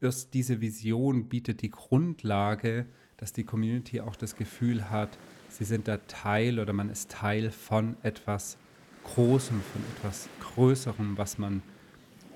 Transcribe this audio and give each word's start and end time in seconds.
erst 0.00 0.34
diese 0.34 0.60
Vision 0.60 1.28
bietet 1.28 1.62
die 1.62 1.70
Grundlage, 1.70 2.86
dass 3.16 3.32
die 3.32 3.44
Community 3.44 4.00
auch 4.00 4.16
das 4.16 4.36
Gefühl 4.36 4.90
hat, 4.90 5.18
sie 5.48 5.64
sind 5.64 5.88
da 5.88 5.98
Teil 6.08 6.58
oder 6.58 6.72
man 6.72 6.88
ist 6.88 7.10
Teil 7.10 7.50
von 7.50 7.96
etwas 8.02 8.56
Großem, 9.04 9.60
von 9.60 9.82
etwas 9.96 10.28
Größerem, 10.40 11.18
was 11.18 11.38
man, 11.38 11.62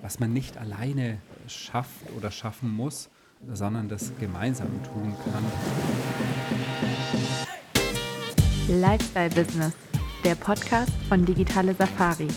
was 0.03 0.21
man 0.21 0.33
nicht 0.33 0.59
alleine 0.59 1.21
schafft 1.47 2.11
oder 2.17 2.31
schaffen 2.31 2.71
muss, 2.71 3.09
sondern 3.53 3.89
das 3.89 4.13
gemeinsam 4.19 4.69
tun 4.83 5.15
kann. 5.25 5.45
Lifestyle 8.81 9.31
Business, 9.31 9.75
der 10.25 10.35
Podcast 10.35 10.93
von 11.09 11.25
Digitale 11.25 11.75
Safari. 11.75 12.29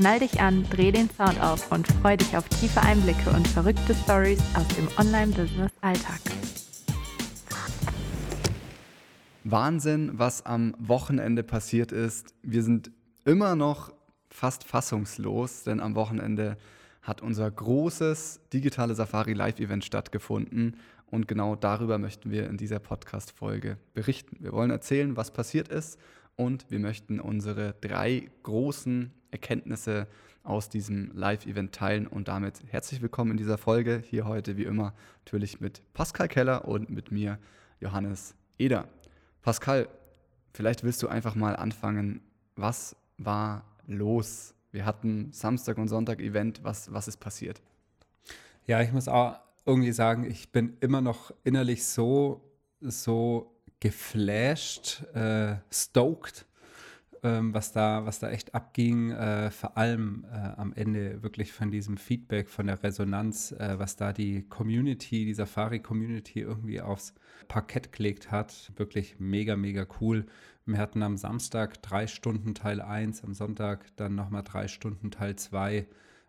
Schnall 0.00 0.20
dich 0.20 0.40
an, 0.40 0.66
dreh 0.70 0.90
den 0.92 1.10
Sound 1.10 1.38
auf 1.42 1.70
und 1.70 1.86
freu 1.86 2.16
dich 2.16 2.34
auf 2.34 2.48
tiefe 2.48 2.80
Einblicke 2.80 3.28
und 3.36 3.46
verrückte 3.46 3.94
Stories 3.94 4.40
aus 4.54 4.66
dem 4.68 4.88
Online-Business-Alltag. 4.96 6.20
Wahnsinn, 9.44 10.12
was 10.14 10.46
am 10.46 10.74
Wochenende 10.78 11.42
passiert 11.42 11.92
ist. 11.92 12.34
Wir 12.42 12.62
sind 12.62 12.90
immer 13.26 13.56
noch 13.56 13.92
fast 14.30 14.64
fassungslos, 14.64 15.64
denn 15.64 15.80
am 15.80 15.94
Wochenende 15.94 16.56
hat 17.02 17.20
unser 17.20 17.50
großes 17.50 18.40
digitale 18.54 18.94
Safari 18.94 19.34
Live-Event 19.34 19.84
stattgefunden 19.84 20.78
und 21.10 21.28
genau 21.28 21.56
darüber 21.56 21.98
möchten 21.98 22.30
wir 22.30 22.48
in 22.48 22.56
dieser 22.56 22.78
Podcast-Folge 22.78 23.76
berichten. 23.92 24.38
Wir 24.40 24.52
wollen 24.52 24.70
erzählen, 24.70 25.18
was 25.18 25.30
passiert 25.30 25.68
ist 25.68 25.98
und 26.36 26.70
wir 26.70 26.78
möchten 26.78 27.20
unsere 27.20 27.74
drei 27.82 28.30
großen 28.44 29.12
Erkenntnisse 29.30 30.06
aus 30.42 30.68
diesem 30.68 31.10
Live-Event 31.14 31.72
teilen. 31.72 32.06
Und 32.06 32.28
damit 32.28 32.62
herzlich 32.68 33.02
willkommen 33.02 33.32
in 33.32 33.36
dieser 33.36 33.58
Folge. 33.58 34.02
Hier 34.04 34.26
heute 34.26 34.56
wie 34.56 34.64
immer 34.64 34.94
natürlich 35.24 35.60
mit 35.60 35.82
Pascal 35.92 36.28
Keller 36.28 36.66
und 36.66 36.90
mit 36.90 37.10
mir 37.10 37.38
Johannes 37.80 38.34
Eder. 38.58 38.88
Pascal, 39.42 39.88
vielleicht 40.52 40.82
willst 40.82 41.02
du 41.02 41.08
einfach 41.08 41.34
mal 41.34 41.56
anfangen. 41.56 42.20
Was 42.56 42.96
war 43.18 43.64
los? 43.86 44.54
Wir 44.72 44.84
hatten 44.84 45.32
Samstag 45.32 45.78
und 45.78 45.88
Sonntag 45.88 46.20
Event. 46.20 46.62
Was, 46.62 46.92
was 46.92 47.08
ist 47.08 47.18
passiert? 47.18 47.60
Ja, 48.66 48.80
ich 48.80 48.92
muss 48.92 49.08
auch 49.08 49.38
irgendwie 49.66 49.92
sagen, 49.92 50.24
ich 50.24 50.52
bin 50.52 50.76
immer 50.80 51.00
noch 51.00 51.32
innerlich 51.44 51.84
so, 51.84 52.40
so 52.80 53.54
geflasht, 53.80 55.02
äh, 55.14 55.56
stoked 55.70 56.46
ähm, 57.22 57.52
was, 57.54 57.72
da, 57.72 58.06
was 58.06 58.18
da 58.18 58.30
echt 58.30 58.54
abging, 58.54 59.10
äh, 59.10 59.50
vor 59.50 59.76
allem 59.76 60.24
äh, 60.32 60.36
am 60.56 60.72
Ende 60.72 61.22
wirklich 61.22 61.52
von 61.52 61.70
diesem 61.70 61.96
Feedback, 61.96 62.48
von 62.48 62.66
der 62.66 62.82
Resonanz, 62.82 63.52
äh, 63.52 63.78
was 63.78 63.96
da 63.96 64.12
die 64.12 64.48
Community, 64.48 65.24
die 65.24 65.34
Safari-Community 65.34 66.40
irgendwie 66.40 66.80
aufs 66.80 67.14
Parkett 67.48 67.92
gelegt 67.92 68.30
hat. 68.30 68.72
Wirklich 68.76 69.16
mega, 69.18 69.56
mega 69.56 69.86
cool. 70.00 70.26
Wir 70.66 70.78
hatten 70.78 71.02
am 71.02 71.16
Samstag 71.16 71.82
drei 71.82 72.06
Stunden 72.06 72.54
Teil 72.54 72.80
1, 72.80 73.24
am 73.24 73.34
Sonntag 73.34 73.84
dann 73.96 74.14
nochmal 74.14 74.42
drei 74.42 74.68
Stunden 74.68 75.10
Teil 75.10 75.36
2, 75.36 75.86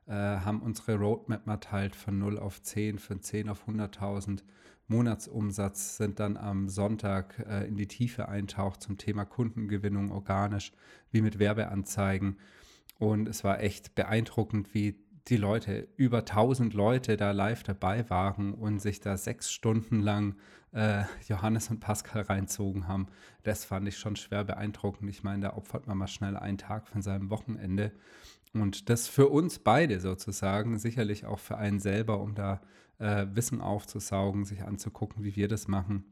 äh, 0.07 0.13
haben 0.13 0.61
unsere 0.61 0.95
Roadmap 0.95 1.47
mal 1.47 1.57
teilt 1.57 1.95
von 1.95 2.17
0 2.17 2.39
auf 2.39 2.61
10, 2.61 2.99
von 2.99 3.21
10 3.21 3.49
auf 3.49 3.67
100.000 3.67 4.43
Monatsumsatz 4.91 5.97
sind 5.97 6.19
dann 6.19 6.37
am 6.37 6.69
Sonntag 6.69 7.43
äh, 7.49 7.67
in 7.67 7.75
die 7.75 7.87
Tiefe 7.87 8.29
eintaucht 8.29 8.83
zum 8.83 8.97
Thema 8.97 9.25
Kundengewinnung 9.25 10.11
organisch, 10.11 10.71
wie 11.11 11.21
mit 11.21 11.39
Werbeanzeigen. 11.39 12.37
Und 12.99 13.27
es 13.27 13.43
war 13.43 13.61
echt 13.61 13.95
beeindruckend, 13.95 14.75
wie 14.75 14.99
die 15.27 15.37
Leute, 15.37 15.87
über 15.97 16.19
1000 16.19 16.73
Leute 16.73 17.17
da 17.17 17.31
live 17.31 17.63
dabei 17.63 18.09
waren 18.09 18.53
und 18.53 18.79
sich 18.79 18.99
da 18.99 19.17
sechs 19.17 19.51
Stunden 19.51 19.99
lang 19.99 20.35
äh, 20.73 21.03
Johannes 21.27 21.69
und 21.69 21.79
Pascal 21.79 22.23
reinzogen 22.23 22.87
haben. 22.87 23.07
Das 23.43 23.65
fand 23.65 23.87
ich 23.87 23.97
schon 23.97 24.15
schwer 24.15 24.43
beeindruckend. 24.43 25.09
Ich 25.09 25.23
meine, 25.23 25.43
da 25.43 25.53
opfert 25.53 25.87
man 25.87 25.97
mal 25.97 26.07
schnell 26.07 26.37
einen 26.37 26.57
Tag 26.57 26.87
von 26.87 27.01
seinem 27.01 27.29
Wochenende. 27.29 27.91
Und 28.53 28.89
das 28.89 29.07
für 29.07 29.29
uns 29.29 29.59
beide 29.59 29.99
sozusagen, 29.99 30.77
sicherlich 30.77 31.25
auch 31.25 31.39
für 31.39 31.57
einen 31.57 31.79
selber, 31.79 32.19
um 32.19 32.35
da 32.35 32.61
äh, 32.99 33.27
Wissen 33.33 33.61
aufzusaugen, 33.61 34.45
sich 34.45 34.63
anzugucken, 34.63 35.23
wie 35.23 35.35
wir 35.35 35.47
das 35.47 35.67
machen. 35.67 36.03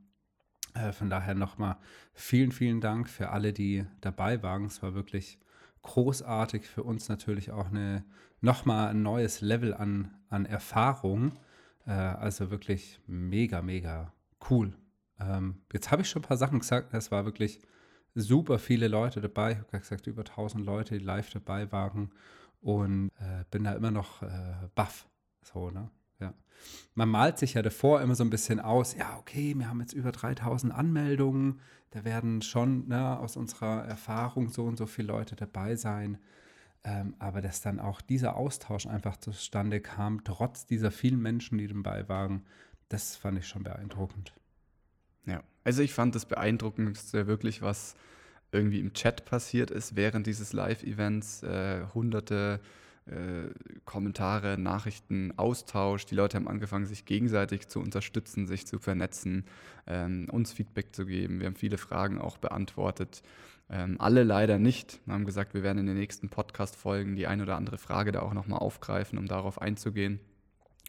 Äh, 0.74 0.94
von 0.94 1.10
daher 1.10 1.36
nochmal 1.36 1.78
vielen, 2.14 2.52
vielen 2.52 2.82
Dank 2.82 3.10
für 3.10 3.30
alle, 3.30 3.54
die 3.54 3.86
dabei 4.02 4.42
waren. 4.42 4.66
Es 4.66 4.82
war 4.82 4.94
wirklich 4.94 5.40
großartig 5.82 6.66
für 6.66 6.84
uns 6.84 7.10
natürlich 7.10 7.52
auch 7.52 7.68
eine 7.68 8.06
nochmal 8.42 8.90
ein 8.90 9.02
neues 9.02 9.42
Level 9.42 9.74
an, 9.74 10.12
an 10.30 10.46
Erfahrung. 10.46 11.34
Äh, 11.86 11.92
also 11.92 12.52
wirklich 12.52 13.00
mega, 13.08 13.62
mega 13.62 14.14
cool. 14.50 14.74
Ähm, 15.20 15.62
jetzt 15.74 15.92
habe 15.92 16.02
ich 16.02 16.10
schon 16.10 16.22
ein 16.22 16.28
paar 16.28 16.38
Sachen 16.38 16.60
gesagt. 16.60 16.94
Es 16.94 17.12
war 17.12 17.26
wirklich 17.26 17.60
super 18.22 18.60
viele 18.60 18.88
Leute 18.88 19.22
dabei. 19.22 19.52
Ich 19.52 19.58
habe 19.58 19.80
gesagt, 19.80 20.08
über 20.08 20.22
1000 20.22 20.66
Leute, 20.66 20.98
die 20.98 21.04
live 21.04 21.30
dabei 21.32 21.72
waren. 21.72 22.12
Und 22.62 23.12
äh, 23.20 23.46
bin 23.52 23.64
da 23.64 23.74
immer 23.74 23.92
noch 23.92 24.22
äh, 24.22 24.68
baff. 24.76 25.08
So, 25.42 25.72
ne? 25.72 25.90
Ja. 26.20 26.34
Man 26.94 27.10
malt 27.10 27.38
sich 27.38 27.54
ja 27.54 27.62
davor 27.62 28.02
immer 28.02 28.16
so 28.16 28.24
ein 28.24 28.30
bisschen 28.30 28.60
aus, 28.60 28.96
ja, 28.96 29.18
okay, 29.18 29.56
wir 29.58 29.70
haben 29.70 29.80
jetzt 29.80 29.94
über 29.94 30.12
3000 30.12 30.74
Anmeldungen, 30.74 31.62
da 31.92 32.04
werden 32.04 32.42
schon 32.42 32.88
ne, 32.90 33.18
aus 33.18 33.38
unserer 33.38 33.86
Erfahrung 33.86 34.50
so 34.50 34.66
und 34.66 34.78
so 34.78 34.86
viele 34.86 35.08
Leute 35.08 35.36
dabei 35.36 35.76
sein. 35.76 36.20
Ähm, 36.84 37.16
aber 37.20 37.42
dass 37.42 37.62
dann 37.62 37.80
auch 37.80 38.02
dieser 38.02 38.36
Austausch 38.36 38.88
einfach 38.88 39.18
zustande 39.18 39.82
kam, 39.82 40.24
trotz 40.24 40.66
dieser 40.66 40.92
vielen 40.92 41.22
Menschen, 41.22 41.58
die 41.58 41.68
dabei 41.68 42.08
waren, 42.08 42.46
das 42.88 43.16
fand 43.16 43.38
ich 43.38 43.48
schon 43.48 43.64
beeindruckend. 43.64 44.34
Ja, 45.30 45.44
also 45.64 45.84
ich 45.84 45.94
fand 45.94 46.16
das 46.16 46.26
Beeindruckendste 46.26 47.28
wirklich, 47.28 47.62
was 47.62 47.96
irgendwie 48.52 48.80
im 48.80 48.94
Chat 48.94 49.26
passiert 49.26 49.70
ist 49.70 49.96
während 49.96 50.26
dieses 50.26 50.54
Live-Events. 50.54 51.44
Äh, 51.44 51.86
hunderte 51.94 52.60
äh, 53.06 53.50
Kommentare, 53.86 54.58
Nachrichten, 54.58 55.34
Austausch. 55.38 56.06
Die 56.06 56.16
Leute 56.16 56.38
haben 56.38 56.48
angefangen, 56.48 56.86
sich 56.86 57.06
gegenseitig 57.06 57.68
zu 57.68 57.80
unterstützen, 57.80 58.48
sich 58.48 58.66
zu 58.66 58.80
vernetzen, 58.80 59.46
ähm, 59.86 60.28
uns 60.32 60.52
Feedback 60.52 60.96
zu 60.96 61.06
geben. 61.06 61.40
Wir 61.40 61.48
haben 61.48 61.56
viele 61.56 61.78
Fragen 61.78 62.20
auch 62.20 62.38
beantwortet. 62.38 63.22
Ähm, 63.70 63.98
alle 64.00 64.24
leider 64.24 64.58
nicht. 64.58 65.00
Wir 65.06 65.14
haben 65.14 65.26
gesagt, 65.26 65.54
wir 65.54 65.62
werden 65.62 65.78
in 65.78 65.86
den 65.86 65.98
nächsten 65.98 66.30
Podcast-Folgen 66.30 67.16
die 67.16 67.28
ein 67.28 67.42
oder 67.42 67.56
andere 67.56 67.78
Frage 67.78 68.12
da 68.12 68.22
auch 68.22 68.34
nochmal 68.34 68.60
aufgreifen, 68.60 69.20
um 69.20 69.28
darauf 69.28 69.62
einzugehen. 69.62 70.20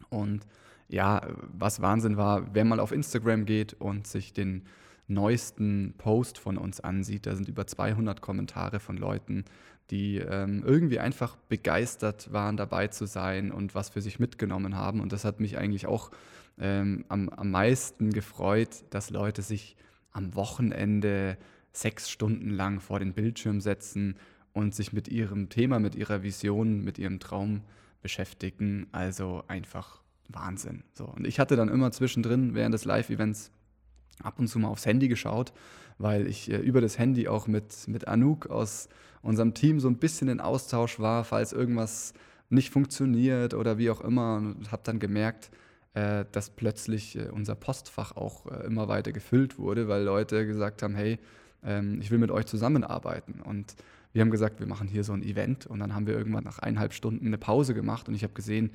Und 0.09 0.47
ja, 0.91 1.21
was 1.53 1.81
Wahnsinn 1.81 2.17
war, 2.17 2.53
wenn 2.53 2.67
man 2.67 2.79
auf 2.79 2.91
Instagram 2.91 3.45
geht 3.45 3.73
und 3.73 4.07
sich 4.07 4.33
den 4.33 4.63
neuesten 5.07 5.93
Post 5.97 6.37
von 6.37 6.57
uns 6.57 6.79
ansieht, 6.79 7.25
da 7.25 7.35
sind 7.35 7.47
über 7.47 7.65
200 7.65 8.21
Kommentare 8.21 8.79
von 8.79 8.97
Leuten, 8.97 9.45
die 9.89 10.17
ähm, 10.17 10.63
irgendwie 10.65 10.99
einfach 10.99 11.35
begeistert 11.49 12.31
waren, 12.31 12.55
dabei 12.57 12.87
zu 12.87 13.05
sein 13.05 13.51
und 13.51 13.75
was 13.75 13.89
für 13.89 14.01
sich 14.01 14.19
mitgenommen 14.19 14.75
haben. 14.75 15.01
Und 15.01 15.11
das 15.11 15.25
hat 15.25 15.39
mich 15.39 15.57
eigentlich 15.57 15.85
auch 15.85 16.11
ähm, 16.59 17.05
am, 17.09 17.29
am 17.29 17.51
meisten 17.51 18.11
gefreut, 18.11 18.83
dass 18.89 19.09
Leute 19.09 19.41
sich 19.41 19.75
am 20.11 20.35
Wochenende 20.35 21.37
sechs 21.73 22.09
Stunden 22.09 22.49
lang 22.49 22.79
vor 22.79 22.99
den 22.99 23.13
Bildschirm 23.13 23.61
setzen 23.61 24.15
und 24.53 24.75
sich 24.75 24.91
mit 24.93 25.07
ihrem 25.07 25.49
Thema, 25.49 25.79
mit 25.79 25.95
ihrer 25.95 26.23
Vision, 26.23 26.83
mit 26.83 26.99
ihrem 26.99 27.19
Traum 27.19 27.61
beschäftigen. 28.01 28.87
Also 28.91 29.43
einfach 29.47 30.00
Wahnsinn. 30.33 30.83
So. 30.93 31.05
Und 31.05 31.25
ich 31.25 31.39
hatte 31.39 31.55
dann 31.55 31.69
immer 31.69 31.91
zwischendrin 31.91 32.53
während 32.55 32.73
des 32.73 32.85
Live-Events 32.85 33.51
ab 34.23 34.39
und 34.39 34.47
zu 34.47 34.59
mal 34.59 34.69
aufs 34.69 34.85
Handy 34.85 35.07
geschaut, 35.07 35.53
weil 35.97 36.27
ich 36.27 36.51
äh, 36.51 36.57
über 36.57 36.81
das 36.81 36.97
Handy 36.97 37.27
auch 37.27 37.47
mit, 37.47 37.87
mit 37.87 38.07
Anouk 38.07 38.47
aus 38.47 38.89
unserem 39.21 39.53
Team 39.53 39.79
so 39.79 39.87
ein 39.87 39.97
bisschen 39.97 40.27
in 40.27 40.39
Austausch 40.39 40.99
war, 40.99 41.23
falls 41.23 41.53
irgendwas 41.53 42.13
nicht 42.49 42.69
funktioniert 42.69 43.53
oder 43.53 43.77
wie 43.77 43.89
auch 43.89 44.01
immer. 44.01 44.37
Und 44.37 44.71
habe 44.71 44.81
dann 44.83 44.99
gemerkt, 44.99 45.51
äh, 45.93 46.25
dass 46.31 46.49
plötzlich 46.49 47.17
äh, 47.17 47.29
unser 47.29 47.55
Postfach 47.55 48.15
auch 48.15 48.45
äh, 48.45 48.65
immer 48.65 48.87
weiter 48.87 49.11
gefüllt 49.11 49.57
wurde, 49.57 49.87
weil 49.87 50.03
Leute 50.03 50.45
gesagt 50.45 50.83
haben, 50.83 50.95
hey, 50.95 51.19
ähm, 51.63 51.99
ich 52.01 52.11
will 52.11 52.17
mit 52.17 52.31
euch 52.31 52.45
zusammenarbeiten. 52.45 53.41
Und 53.41 53.75
wir 54.13 54.21
haben 54.21 54.31
gesagt, 54.31 54.59
wir 54.59 54.67
machen 54.67 54.87
hier 54.87 55.03
so 55.03 55.13
ein 55.13 55.23
Event. 55.23 55.67
Und 55.67 55.79
dann 55.79 55.93
haben 55.93 56.07
wir 56.07 56.17
irgendwann 56.17 56.43
nach 56.43 56.59
eineinhalb 56.59 56.93
Stunden 56.93 57.27
eine 57.27 57.37
Pause 57.37 57.73
gemacht 57.73 58.07
und 58.07 58.15
ich 58.15 58.23
habe 58.23 58.33
gesehen, 58.33 58.71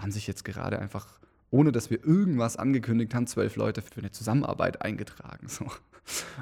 haben 0.00 0.12
sich 0.12 0.26
jetzt 0.26 0.44
gerade 0.44 0.78
einfach 0.78 1.20
ohne 1.50 1.72
dass 1.72 1.90
wir 1.90 2.04
irgendwas 2.04 2.56
angekündigt 2.56 3.14
haben, 3.14 3.26
zwölf 3.26 3.56
Leute 3.56 3.82
für 3.82 4.00
eine 4.00 4.10
Zusammenarbeit 4.10 4.82
eingetragen. 4.82 5.48
So. 5.48 5.66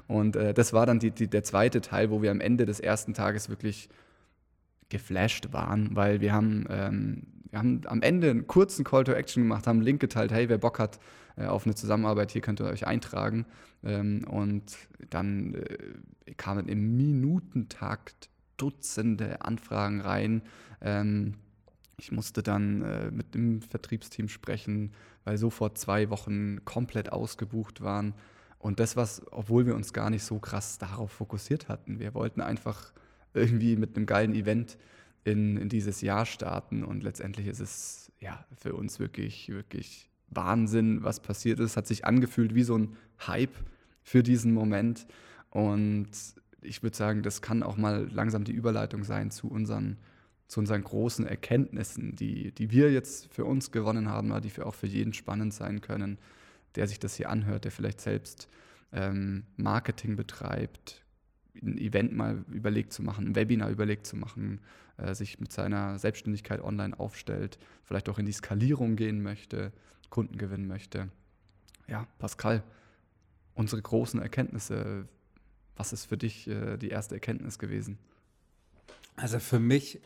Und 0.07 0.37
äh, 0.37 0.55
das 0.55 0.73
war 0.73 0.87
dann 0.87 0.99
die, 0.99 1.11
die, 1.11 1.29
der 1.29 1.45
zweite 1.45 1.81
Teil, 1.81 2.11
wo 2.11 2.23
wir 2.23 2.31
am 2.31 2.41
Ende 2.41 2.67
des 2.67 2.81
ersten 2.81 3.15
Tages 3.15 3.49
wirklich 3.49 3.89
geflasht 4.89 5.53
waren, 5.53 5.95
weil 5.97 6.21
wir 6.21 6.33
haben, 6.33 6.67
ähm, 6.71 7.23
wir 7.51 7.59
haben 7.59 7.81
am 7.87 8.03
Ende 8.03 8.31
einen 8.31 8.47
kurzen 8.47 8.85
Call 8.85 9.05
to 9.05 9.13
Action 9.13 9.43
gemacht, 9.43 9.67
haben 9.67 9.81
Link 9.81 10.01
geteilt, 10.01 10.33
hey, 10.33 10.49
wer 10.49 10.59
Bock 10.59 10.79
hat 10.79 10.99
äh, 11.37 11.47
auf 11.47 11.67
eine 11.67 11.75
Zusammenarbeit, 11.75 12.31
hier 12.31 12.41
könnt 12.41 12.61
ihr 12.61 12.67
euch 12.67 12.87
eintragen. 12.87 13.47
Ähm, 13.83 14.25
und 14.29 14.77
dann 15.11 15.55
äh, 15.55 16.35
kamen 16.37 16.69
im 16.69 16.97
Minutentakt 16.97 18.31
Dutzende 18.57 19.43
Anfragen 19.43 20.01
rein. 20.01 20.43
Ähm, 20.81 21.35
Ich 21.99 22.13
musste 22.13 22.43
dann 22.43 22.83
äh, 22.83 23.11
mit 23.11 23.35
dem 23.35 23.61
Vertriebsteam 23.61 24.29
sprechen, 24.29 24.93
weil 25.25 25.37
sofort 25.37 25.79
zwei 25.79 26.11
Wochen 26.11 26.65
komplett 26.65 27.13
ausgebucht 27.13 27.81
waren. 27.81 28.15
Und 28.59 28.81
das, 28.81 28.97
was, 28.97 29.23
obwohl 29.31 29.67
wir 29.67 29.75
uns 29.75 29.93
gar 29.93 30.11
nicht 30.11 30.25
so 30.25 30.39
krass 30.39 30.79
darauf 30.79 31.13
fokussiert 31.13 31.69
hatten. 31.69 31.99
Wir 31.99 32.15
wollten 32.15 32.41
einfach 32.41 32.93
irgendwie 33.35 33.77
mit 33.77 33.97
einem 33.97 34.07
geilen 34.07 34.35
Event 34.35 34.79
in, 35.25 35.57
in 35.57 35.69
dieses 35.69 36.01
Jahr 36.01 36.25
starten. 36.25 36.85
Und 36.85 37.03
letztendlich 37.03 37.47
ist 37.47 37.61
es 37.61 38.13
ja 38.21 38.45
für 38.57 38.75
uns 38.75 38.99
wirklich, 38.99 39.49
wirklich 39.49 40.11
Wahnsinn, 40.31 41.03
was 41.03 41.21
passiert 41.21 41.61
ist. 41.61 41.77
Hat 41.77 41.87
sich 41.87 42.05
angefühlt 42.05 42.55
wie 42.55 42.63
so 42.63 42.77
ein 42.77 42.97
Hype 43.27 43.57
für 44.03 44.23
diesen 44.23 44.53
Moment. 44.53 45.07
Und 45.51 46.11
ich 46.63 46.83
würde 46.83 46.97
sagen, 46.97 47.23
das 47.23 47.43
kann 47.43 47.63
auch 47.63 47.77
mal 47.77 48.09
langsam 48.11 48.45
die 48.45 48.53
Überleitung 48.53 49.05
sein 49.05 49.31
zu 49.31 49.49
unseren, 49.49 49.99
zu 50.49 50.61
unseren 50.61 50.83
großen 50.83 51.27
Erkenntnissen, 51.27 52.17
die, 52.17 52.53
die 52.53 52.71
wir 52.71 52.91
jetzt 52.91 53.33
für 53.33 53.45
uns 53.45 53.71
gewonnen 53.71 54.09
haben, 54.09 54.41
die 54.41 54.51
für 54.51 54.67
auch 54.67 54.75
für 54.75 54.87
jeden 54.87 55.13
spannend 55.13 55.53
sein 55.53 55.83
können, 55.83 56.19
der 56.75 56.89
sich 56.89 56.99
das 56.99 57.15
hier 57.15 57.29
anhört, 57.29 57.65
der 57.65 57.71
vielleicht 57.71 58.01
selbst 58.01 58.49
ähm, 58.93 59.45
Marketing 59.57 60.17
betreibt, 60.17 61.05
ein 61.63 61.77
Event 61.77 62.15
mal 62.15 62.45
überlegt 62.51 62.93
zu 62.93 63.03
machen, 63.03 63.29
ein 63.29 63.35
Webinar 63.35 63.69
überlegt 63.69 64.07
zu 64.07 64.17
machen, 64.17 64.61
äh, 64.97 65.15
sich 65.15 65.39
mit 65.39 65.53
seiner 65.53 65.99
Selbstständigkeit 65.99 66.63
online 66.63 66.99
aufstellt, 66.99 67.59
vielleicht 67.85 68.09
auch 68.09 68.19
in 68.19 68.27
die 68.27 68.33
Skalierung 68.33 68.97
gehen 68.97 69.23
möchte, 69.23 69.73
Kunden 70.09 70.39
gewinnen 70.39 70.67
möchte. 70.67 71.11
Ja, 71.89 72.07
Pascal, 72.19 72.63
unsere 73.55 73.83
großen 73.83 74.21
Erkenntnisse, 74.21 75.09
was 75.77 75.93
ist 75.93 76.07
für 76.07 76.17
dich 76.17 76.49
äh, 76.49 76.79
die 76.79 76.89
erste 76.89 77.17
Erkenntnis 77.17 77.59
gewesen? 77.59 77.99
Also 79.17 79.41
für 79.41 79.59
mich 79.59 80.01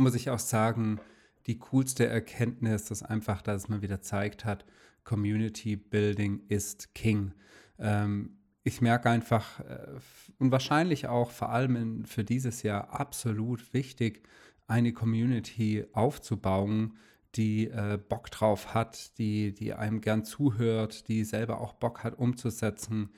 muss 0.00 0.14
ich 0.14 0.30
auch 0.30 0.38
sagen, 0.38 1.00
die 1.46 1.58
coolste 1.58 2.06
Erkenntnis 2.06 2.90
ist 2.90 3.02
einfach, 3.02 3.42
dass 3.42 3.62
es 3.62 3.68
mal 3.68 3.82
wieder 3.82 4.00
zeigt 4.00 4.44
hat, 4.44 4.64
Community 5.04 5.76
Building 5.76 6.42
ist 6.48 6.94
King. 6.94 7.32
Ähm, 7.78 8.36
ich 8.62 8.80
merke 8.80 9.08
einfach, 9.10 9.60
äh, 9.60 9.98
und 10.38 10.52
wahrscheinlich 10.52 11.06
auch 11.06 11.30
vor 11.30 11.50
allem 11.50 11.76
in, 11.76 12.06
für 12.06 12.24
dieses 12.24 12.62
Jahr 12.62 12.98
absolut 12.98 13.72
wichtig, 13.72 14.22
eine 14.66 14.92
Community 14.92 15.84
aufzubauen, 15.92 16.96
die 17.34 17.68
äh, 17.68 17.98
Bock 18.08 18.30
drauf 18.30 18.74
hat, 18.74 19.18
die, 19.18 19.52
die 19.52 19.72
einem 19.72 20.00
gern 20.00 20.24
zuhört, 20.24 21.08
die 21.08 21.24
selber 21.24 21.60
auch 21.60 21.74
Bock 21.74 22.04
hat 22.04 22.18
umzusetzen. 22.18 23.10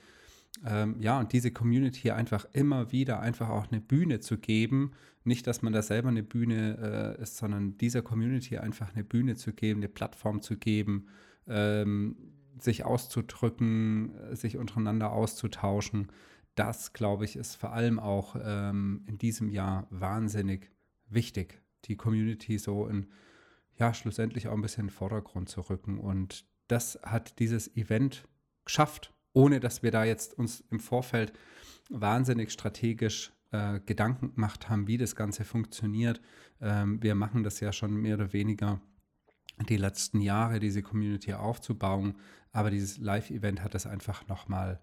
Ähm, 0.65 0.95
ja, 0.99 1.19
und 1.19 1.33
diese 1.33 1.51
Community 1.51 2.11
einfach 2.11 2.45
immer 2.53 2.91
wieder 2.91 3.19
einfach 3.19 3.49
auch 3.49 3.71
eine 3.71 3.81
Bühne 3.81 4.19
zu 4.19 4.37
geben. 4.37 4.91
Nicht, 5.23 5.47
dass 5.47 5.61
man 5.61 5.73
da 5.73 5.81
selber 5.81 6.09
eine 6.09 6.23
Bühne 6.23 7.15
äh, 7.17 7.21
ist, 7.21 7.37
sondern 7.37 7.77
dieser 7.77 8.01
Community 8.01 8.57
einfach 8.57 8.93
eine 8.93 9.03
Bühne 9.03 9.35
zu 9.35 9.53
geben, 9.53 9.79
eine 9.79 9.89
Plattform 9.89 10.41
zu 10.41 10.57
geben, 10.57 11.07
ähm, 11.47 12.15
sich 12.59 12.83
auszudrücken, 12.83 14.15
äh, 14.15 14.35
sich 14.35 14.57
untereinander 14.57 15.11
auszutauschen. 15.11 16.11
Das, 16.55 16.93
glaube 16.93 17.25
ich, 17.25 17.35
ist 17.35 17.55
vor 17.55 17.73
allem 17.73 17.99
auch 17.99 18.35
ähm, 18.43 19.03
in 19.07 19.17
diesem 19.17 19.49
Jahr 19.49 19.87
wahnsinnig 19.89 20.71
wichtig, 21.07 21.61
die 21.85 21.95
Community 21.95 22.57
so 22.57 22.87
in, 22.87 23.07
ja, 23.77 23.93
schlussendlich 23.93 24.47
auch 24.47 24.53
ein 24.53 24.61
bisschen 24.61 24.81
in 24.81 24.87
den 24.87 24.95
Vordergrund 24.95 25.49
zu 25.49 25.61
rücken. 25.61 25.99
Und 25.99 26.45
das 26.67 26.99
hat 27.03 27.39
dieses 27.39 27.75
Event 27.75 28.27
geschafft, 28.65 29.13
ohne 29.33 29.59
dass 29.59 29.83
wir 29.83 29.91
da 29.91 30.03
jetzt 30.03 30.37
uns 30.37 30.63
im 30.69 30.79
Vorfeld 30.79 31.33
wahnsinnig 31.89 32.51
strategisch 32.51 33.33
äh, 33.53 33.79
Gedanken 33.85 34.33
gemacht 34.33 34.67
haben, 34.67 34.87
wie 34.87 34.97
das 34.97 35.15
Ganze 35.15 35.45
funktioniert. 35.45 36.21
Ähm, 36.59 37.01
wir 37.03 37.13
machen 37.13 37.43
das 37.43 37.59
ja 37.59 37.71
schon 37.71 37.95
mehr 37.95 38.15
oder 38.15 38.33
weniger 38.33 38.81
die 39.69 39.77
letzten 39.77 40.21
Jahre, 40.21 40.59
diese 40.59 40.81
Community 40.81 41.33
aufzubauen. 41.33 42.15
Aber 42.51 42.71
dieses 42.71 42.97
Live-Event 42.97 43.63
hat 43.63 43.75
das 43.75 43.85
einfach 43.85 44.27
nochmal 44.27 44.81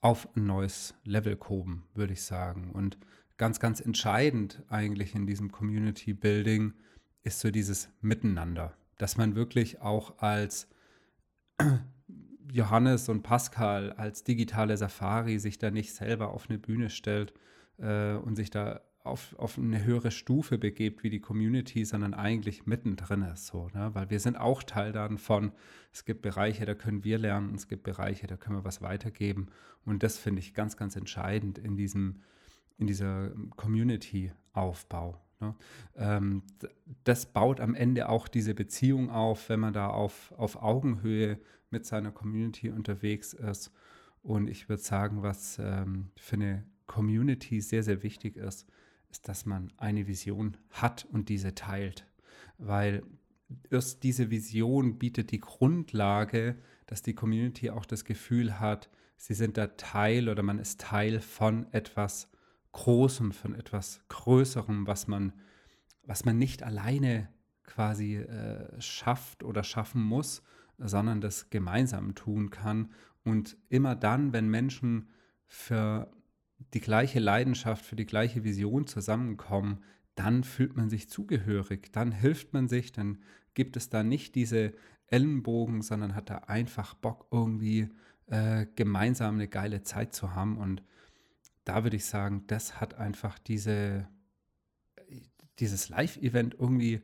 auf 0.00 0.28
ein 0.36 0.46
neues 0.46 0.94
Level 1.04 1.36
gehoben, 1.36 1.84
würde 1.94 2.12
ich 2.12 2.22
sagen. 2.22 2.72
Und 2.72 2.98
ganz, 3.36 3.60
ganz 3.60 3.80
entscheidend 3.80 4.64
eigentlich 4.68 5.14
in 5.14 5.26
diesem 5.26 5.52
Community 5.52 6.12
Building 6.12 6.74
ist 7.22 7.38
so 7.38 7.52
dieses 7.52 7.88
Miteinander, 8.00 8.76
dass 8.98 9.16
man 9.16 9.36
wirklich 9.36 9.80
auch 9.80 10.18
als 10.18 10.68
Johannes 12.52 13.08
und 13.08 13.22
Pascal, 13.22 13.92
als 13.92 14.24
digitale 14.24 14.76
Safari 14.76 15.38
sich 15.38 15.58
da 15.58 15.70
nicht 15.70 15.94
selber 15.94 16.32
auf 16.32 16.48
eine 16.48 16.58
Bühne 16.58 16.90
stellt 16.90 17.32
äh, 17.78 18.14
und 18.14 18.36
sich 18.36 18.50
da 18.50 18.80
auf, 19.08 19.34
auf 19.38 19.58
eine 19.58 19.84
höhere 19.84 20.10
Stufe 20.10 20.58
begebt 20.58 21.02
wie 21.02 21.10
die 21.10 21.20
Community, 21.20 21.84
sondern 21.84 22.14
eigentlich 22.14 22.66
mittendrin 22.66 23.22
ist 23.22 23.46
so, 23.46 23.68
ne? 23.74 23.90
weil 23.94 24.10
wir 24.10 24.20
sind 24.20 24.36
auch 24.36 24.62
Teil 24.62 24.92
dann 24.92 25.18
von, 25.18 25.52
es 25.92 26.04
gibt 26.04 26.22
Bereiche, 26.22 26.66
da 26.66 26.74
können 26.74 27.04
wir 27.04 27.18
lernen, 27.18 27.54
es 27.54 27.68
gibt 27.68 27.82
Bereiche, 27.82 28.26
da 28.26 28.36
können 28.36 28.56
wir 28.56 28.64
was 28.64 28.82
weitergeben 28.82 29.48
und 29.84 30.02
das 30.02 30.18
finde 30.18 30.40
ich 30.40 30.54
ganz, 30.54 30.76
ganz 30.76 30.94
entscheidend 30.96 31.58
in 31.58 31.76
diesem, 31.76 32.22
in 32.76 32.86
dieser 32.86 33.30
Community-Aufbau. 33.56 35.20
Ne? 35.40 35.54
Ähm, 35.96 36.42
das 37.04 37.26
baut 37.26 37.60
am 37.60 37.74
Ende 37.74 38.08
auch 38.08 38.28
diese 38.28 38.54
Beziehung 38.54 39.10
auf, 39.10 39.48
wenn 39.48 39.60
man 39.60 39.72
da 39.72 39.88
auf, 39.88 40.32
auf 40.36 40.62
Augenhöhe 40.62 41.38
mit 41.70 41.86
seiner 41.86 42.12
Community 42.12 42.70
unterwegs 42.70 43.32
ist 43.32 43.72
und 44.22 44.48
ich 44.48 44.68
würde 44.68 44.82
sagen, 44.82 45.22
was 45.22 45.58
ähm, 45.58 46.10
für 46.16 46.36
eine 46.36 46.64
Community 46.88 47.60
sehr, 47.60 47.84
sehr 47.84 48.02
wichtig 48.02 48.36
ist, 48.36 48.66
ist, 49.10 49.28
dass 49.28 49.46
man 49.46 49.72
eine 49.76 50.08
Vision 50.08 50.56
hat 50.70 51.06
und 51.12 51.28
diese 51.28 51.54
teilt. 51.54 52.06
Weil 52.58 53.04
erst 53.70 54.02
diese 54.02 54.30
Vision 54.30 54.98
bietet 54.98 55.30
die 55.30 55.40
Grundlage, 55.40 56.56
dass 56.86 57.02
die 57.02 57.14
Community 57.14 57.70
auch 57.70 57.86
das 57.86 58.04
Gefühl 58.04 58.58
hat, 58.58 58.90
sie 59.16 59.34
sind 59.34 59.56
da 59.56 59.68
Teil 59.68 60.28
oder 60.28 60.42
man 60.42 60.58
ist 60.58 60.80
Teil 60.80 61.20
von 61.20 61.72
etwas 61.72 62.28
Großem, 62.72 63.32
von 63.32 63.54
etwas 63.54 64.00
Größerem, 64.08 64.86
was 64.86 65.06
man, 65.06 65.32
was 66.04 66.24
man 66.24 66.38
nicht 66.38 66.62
alleine 66.62 67.28
quasi 67.64 68.16
äh, 68.16 68.80
schafft 68.80 69.42
oder 69.42 69.62
schaffen 69.62 70.02
muss, 70.02 70.42
sondern 70.78 71.20
das 71.20 71.50
gemeinsam 71.50 72.14
tun 72.14 72.50
kann. 72.50 72.92
Und 73.24 73.56
immer 73.68 73.94
dann, 73.94 74.32
wenn 74.32 74.48
Menschen 74.48 75.08
für 75.46 76.10
die 76.74 76.80
gleiche 76.80 77.20
Leidenschaft, 77.20 77.84
für 77.84 77.96
die 77.96 78.06
gleiche 78.06 78.44
Vision 78.44 78.86
zusammenkommen, 78.86 79.82
dann 80.14 80.42
fühlt 80.42 80.76
man 80.76 80.90
sich 80.90 81.08
zugehörig, 81.08 81.92
dann 81.92 82.12
hilft 82.12 82.52
man 82.52 82.68
sich, 82.68 82.92
dann 82.92 83.18
gibt 83.54 83.76
es 83.76 83.88
da 83.88 84.02
nicht 84.02 84.34
diese 84.34 84.72
Ellenbogen, 85.06 85.82
sondern 85.82 86.14
hat 86.14 86.30
da 86.30 86.38
einfach 86.38 86.94
Bock, 86.94 87.26
irgendwie 87.30 87.88
äh, 88.26 88.66
gemeinsam 88.76 89.36
eine 89.36 89.48
geile 89.48 89.82
Zeit 89.82 90.14
zu 90.14 90.34
haben. 90.34 90.58
Und 90.58 90.82
da 91.64 91.84
würde 91.84 91.96
ich 91.96 92.04
sagen, 92.04 92.44
das 92.46 92.80
hat 92.80 92.94
einfach 92.94 93.38
diese, 93.38 94.08
dieses 95.58 95.88
Live-Event 95.88 96.54
irgendwie 96.58 97.00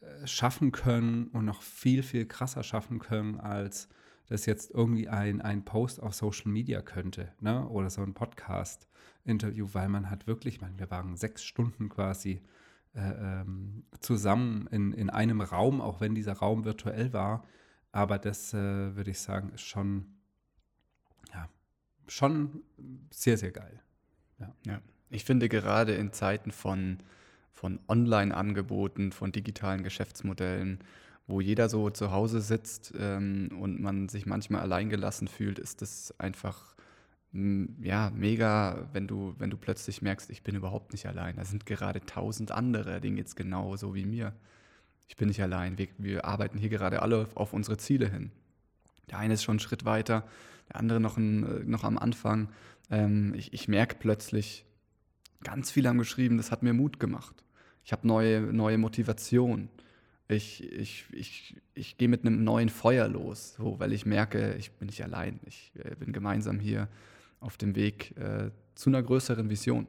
äh, 0.00 0.26
schaffen 0.26 0.72
können 0.72 1.28
und 1.28 1.44
noch 1.44 1.62
viel, 1.62 2.02
viel 2.02 2.26
krasser 2.26 2.62
schaffen 2.62 2.98
können 2.98 3.40
als 3.40 3.88
das 4.32 4.46
jetzt 4.46 4.70
irgendwie 4.70 5.08
ein, 5.08 5.42
ein 5.42 5.62
Post 5.62 6.02
auf 6.02 6.14
Social 6.14 6.50
Media 6.50 6.80
könnte, 6.80 7.32
ne? 7.40 7.68
Oder 7.68 7.90
so 7.90 8.02
ein 8.02 8.14
Podcast-Interview, 8.14 9.68
weil 9.72 9.90
man 9.90 10.08
hat 10.08 10.26
wirklich, 10.26 10.62
man, 10.62 10.78
wir 10.78 10.90
waren 10.90 11.16
sechs 11.16 11.44
Stunden 11.44 11.90
quasi 11.90 12.42
äh, 12.94 13.40
ähm, 13.40 13.84
zusammen 14.00 14.68
in, 14.70 14.92
in 14.92 15.10
einem 15.10 15.42
Raum, 15.42 15.82
auch 15.82 16.00
wenn 16.00 16.14
dieser 16.14 16.32
Raum 16.32 16.64
virtuell 16.64 17.12
war. 17.12 17.44
Aber 17.92 18.18
das 18.18 18.54
äh, 18.54 18.96
würde 18.96 19.10
ich 19.10 19.20
sagen, 19.20 19.50
ist 19.50 19.66
schon, 19.66 20.06
ja, 21.34 21.46
schon 22.06 22.62
sehr, 23.10 23.36
sehr 23.36 23.52
geil. 23.52 23.82
Ja. 24.38 24.54
ja. 24.66 24.80
Ich 25.10 25.26
finde 25.26 25.50
gerade 25.50 25.92
in 25.92 26.14
Zeiten 26.14 26.52
von, 26.52 27.00
von 27.52 27.80
Online-Angeboten, 27.86 29.12
von 29.12 29.30
digitalen 29.30 29.82
Geschäftsmodellen, 29.82 30.78
wo 31.26 31.40
jeder 31.40 31.68
so 31.68 31.90
zu 31.90 32.10
Hause 32.10 32.40
sitzt 32.40 32.92
ähm, 32.98 33.50
und 33.60 33.80
man 33.80 34.08
sich 34.08 34.26
manchmal 34.26 34.62
alleingelassen 34.62 35.28
fühlt, 35.28 35.58
ist 35.58 35.82
das 35.82 36.14
einfach 36.18 36.72
ja, 37.34 38.10
mega, 38.14 38.88
wenn 38.92 39.06
du, 39.06 39.34
wenn 39.38 39.48
du 39.48 39.56
plötzlich 39.56 40.02
merkst, 40.02 40.28
ich 40.28 40.42
bin 40.42 40.54
überhaupt 40.54 40.92
nicht 40.92 41.06
allein. 41.06 41.36
Da 41.36 41.44
sind 41.44 41.64
gerade 41.64 42.04
tausend 42.04 42.52
andere, 42.52 43.00
denen 43.00 43.16
geht 43.16 43.26
es 43.26 43.36
genauso 43.36 43.94
wie 43.94 44.04
mir. 44.04 44.34
Ich 45.08 45.16
bin 45.16 45.28
nicht 45.28 45.42
allein. 45.42 45.78
Wir, 45.78 45.88
wir 45.96 46.24
arbeiten 46.26 46.58
hier 46.58 46.68
gerade 46.68 47.00
alle 47.00 47.28
auf 47.34 47.54
unsere 47.54 47.78
Ziele 47.78 48.08
hin. 48.08 48.32
Der 49.10 49.18
eine 49.18 49.34
ist 49.34 49.42
schon 49.42 49.54
einen 49.54 49.60
Schritt 49.60 49.86
weiter, 49.86 50.26
der 50.68 50.76
andere 50.76 51.00
noch, 51.00 51.16
ein, 51.16 51.68
noch 51.68 51.84
am 51.84 51.96
Anfang. 51.96 52.50
Ähm, 52.90 53.32
ich, 53.34 53.54
ich 53.54 53.66
merke 53.66 53.96
plötzlich, 53.98 54.66
ganz 55.42 55.70
viele 55.70 55.88
haben 55.88 55.98
geschrieben, 55.98 56.36
das 56.36 56.50
hat 56.50 56.62
mir 56.62 56.74
Mut 56.74 57.00
gemacht. 57.00 57.44
Ich 57.82 57.92
habe 57.92 58.06
neue, 58.06 58.40
neue 58.40 58.76
Motivation 58.76 59.70
ich, 60.32 60.62
ich, 60.72 61.06
ich, 61.12 61.56
ich 61.74 61.98
gehe 61.98 62.08
mit 62.08 62.24
einem 62.26 62.44
neuen 62.44 62.68
Feuer 62.68 63.08
los, 63.08 63.54
so, 63.54 63.78
weil 63.78 63.92
ich 63.92 64.06
merke, 64.06 64.54
ich 64.54 64.72
bin 64.72 64.86
nicht 64.86 65.02
allein. 65.02 65.40
Ich 65.46 65.72
äh, 65.76 65.94
bin 65.94 66.12
gemeinsam 66.12 66.58
hier 66.58 66.88
auf 67.40 67.56
dem 67.56 67.74
Weg 67.74 68.16
äh, 68.16 68.50
zu 68.74 68.90
einer 68.90 69.02
größeren 69.02 69.50
Vision. 69.50 69.86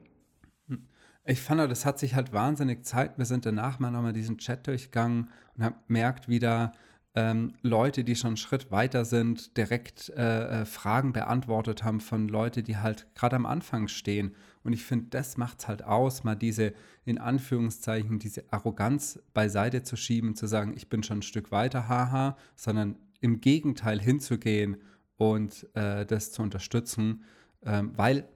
Hm. 0.68 0.86
Ich 1.24 1.40
fand, 1.40 1.60
das 1.70 1.84
hat 1.84 1.98
sich 1.98 2.14
halt 2.14 2.32
wahnsinnig 2.32 2.84
Zeit. 2.84 3.18
Wir 3.18 3.24
sind 3.24 3.46
danach 3.46 3.78
mal 3.78 3.90
nochmal 3.90 4.12
diesen 4.12 4.38
Chat 4.38 4.66
durchgegangen 4.66 5.30
und 5.56 5.64
haben 5.64 5.76
gemerkt, 5.86 6.28
wieder 6.28 6.72
ähm, 7.14 7.54
Leute, 7.62 8.02
die 8.02 8.16
schon 8.16 8.28
einen 8.28 8.36
Schritt 8.36 8.72
weiter 8.72 9.04
sind, 9.04 9.56
direkt 9.56 10.10
äh, 10.10 10.62
äh 10.62 10.64
Fragen 10.64 11.12
beantwortet 11.12 11.84
haben 11.84 12.00
von 12.00 12.28
Leuten, 12.28 12.64
die 12.64 12.76
halt 12.76 13.06
gerade 13.14 13.36
am 13.36 13.46
Anfang 13.46 13.88
stehen. 13.88 14.34
Und 14.64 14.72
ich 14.72 14.84
finde, 14.84 15.06
das 15.10 15.36
macht 15.36 15.60
es 15.60 15.68
halt 15.68 15.84
aus, 15.84 16.24
mal 16.24 16.34
diese, 16.34 16.72
in 17.04 17.18
Anführungszeichen, 17.18 18.18
diese 18.18 18.44
Arroganz 18.50 19.20
beiseite 19.32 19.82
zu 19.82 19.96
schieben, 19.96 20.34
zu 20.34 20.46
sagen, 20.46 20.74
ich 20.76 20.88
bin 20.88 21.02
schon 21.02 21.18
ein 21.18 21.22
Stück 21.22 21.52
weiter, 21.52 21.88
haha, 21.88 22.36
sondern 22.56 22.96
im 23.20 23.40
Gegenteil 23.40 24.00
hinzugehen 24.00 24.78
und 25.16 25.68
äh, 25.74 26.04
das 26.06 26.32
zu 26.32 26.42
unterstützen, 26.42 27.24
ähm, 27.64 27.92
weil 27.96 28.28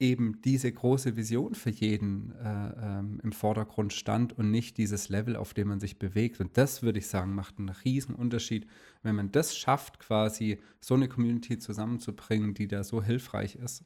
eben 0.00 0.40
diese 0.42 0.72
große 0.72 1.16
Vision 1.16 1.54
für 1.54 1.70
jeden 1.70 2.32
äh, 2.32 2.98
ähm, 2.98 3.20
im 3.22 3.32
Vordergrund 3.32 3.92
stand 3.92 4.36
und 4.36 4.50
nicht 4.50 4.76
dieses 4.76 5.08
Level, 5.08 5.36
auf 5.36 5.54
dem 5.54 5.68
man 5.68 5.80
sich 5.80 5.98
bewegt. 5.98 6.40
Und 6.40 6.56
das 6.58 6.82
würde 6.82 6.98
ich 6.98 7.06
sagen, 7.06 7.34
macht 7.34 7.58
einen 7.58 7.68
riesen 7.68 8.14
Unterschied, 8.14 8.66
wenn 9.02 9.14
man 9.14 9.30
das 9.30 9.56
schafft, 9.56 10.00
quasi 10.00 10.58
so 10.80 10.94
eine 10.94 11.08
Community 11.08 11.58
zusammenzubringen, 11.58 12.54
die 12.54 12.66
da 12.66 12.82
so 12.82 13.02
hilfreich 13.02 13.54
ist. 13.56 13.84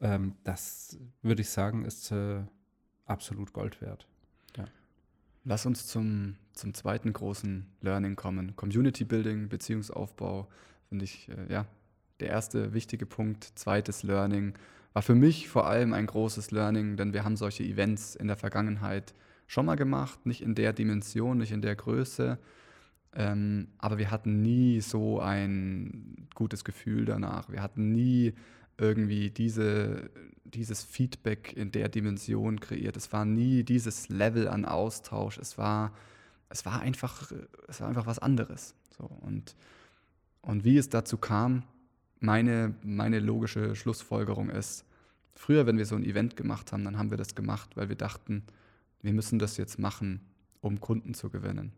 Ähm, 0.00 0.34
das 0.42 0.98
würde 1.22 1.42
ich 1.42 1.50
sagen, 1.50 1.84
ist 1.84 2.10
äh, 2.10 2.42
absolut 3.06 3.52
Gold 3.52 3.80
wert. 3.80 4.08
Ja. 4.56 4.64
Lass 5.44 5.66
uns 5.66 5.86
zum, 5.86 6.34
zum 6.52 6.74
zweiten 6.74 7.12
großen 7.12 7.66
Learning 7.80 8.16
kommen. 8.16 8.56
Community 8.56 9.04
Building, 9.04 9.48
Beziehungsaufbau, 9.48 10.48
finde 10.88 11.04
ich, 11.04 11.28
äh, 11.28 11.52
ja, 11.52 11.66
der 12.18 12.28
erste 12.28 12.74
wichtige 12.74 13.06
Punkt. 13.06 13.52
Zweites 13.54 14.02
Learning 14.02 14.54
war 14.94 15.02
für 15.02 15.14
mich 15.14 15.48
vor 15.48 15.66
allem 15.66 15.92
ein 15.92 16.06
großes 16.06 16.50
Learning, 16.52 16.96
denn 16.96 17.12
wir 17.12 17.24
haben 17.24 17.36
solche 17.36 17.64
Events 17.64 18.14
in 18.14 18.28
der 18.28 18.36
Vergangenheit 18.36 19.12
schon 19.46 19.66
mal 19.66 19.74
gemacht, 19.74 20.24
nicht 20.24 20.40
in 20.40 20.54
der 20.54 20.72
Dimension, 20.72 21.38
nicht 21.38 21.52
in 21.52 21.60
der 21.60 21.76
Größe, 21.76 22.38
ähm, 23.16 23.68
aber 23.78 23.98
wir 23.98 24.10
hatten 24.10 24.40
nie 24.40 24.80
so 24.80 25.20
ein 25.20 26.28
gutes 26.34 26.64
Gefühl 26.64 27.04
danach. 27.04 27.50
Wir 27.50 27.62
hatten 27.62 27.92
nie 27.92 28.34
irgendwie 28.76 29.30
diese, 29.30 30.10
dieses 30.44 30.82
Feedback 30.82 31.52
in 31.56 31.70
der 31.70 31.88
Dimension 31.88 32.58
kreiert. 32.58 32.96
Es 32.96 33.12
war 33.12 33.24
nie 33.24 33.62
dieses 33.62 34.08
Level 34.08 34.48
an 34.48 34.64
Austausch. 34.64 35.38
Es 35.38 35.58
war, 35.58 35.92
es 36.48 36.66
war, 36.66 36.80
einfach, 36.80 37.30
es 37.68 37.80
war 37.80 37.88
einfach 37.88 38.06
was 38.06 38.18
anderes. 38.18 38.74
So, 38.96 39.04
und, 39.04 39.54
und 40.42 40.64
wie 40.64 40.76
es 40.76 40.88
dazu 40.88 41.16
kam, 41.16 41.62
meine, 42.24 42.74
meine 42.82 43.20
logische 43.20 43.76
Schlussfolgerung 43.76 44.50
ist, 44.50 44.84
früher, 45.34 45.66
wenn 45.66 45.78
wir 45.78 45.86
so 45.86 45.94
ein 45.94 46.04
Event 46.04 46.36
gemacht 46.36 46.72
haben, 46.72 46.84
dann 46.84 46.98
haben 46.98 47.10
wir 47.10 47.18
das 47.18 47.34
gemacht, 47.34 47.76
weil 47.76 47.88
wir 47.88 47.96
dachten, 47.96 48.44
wir 49.02 49.12
müssen 49.12 49.38
das 49.38 49.56
jetzt 49.56 49.78
machen, 49.78 50.20
um 50.60 50.80
Kunden 50.80 51.14
zu 51.14 51.28
gewinnen. 51.28 51.72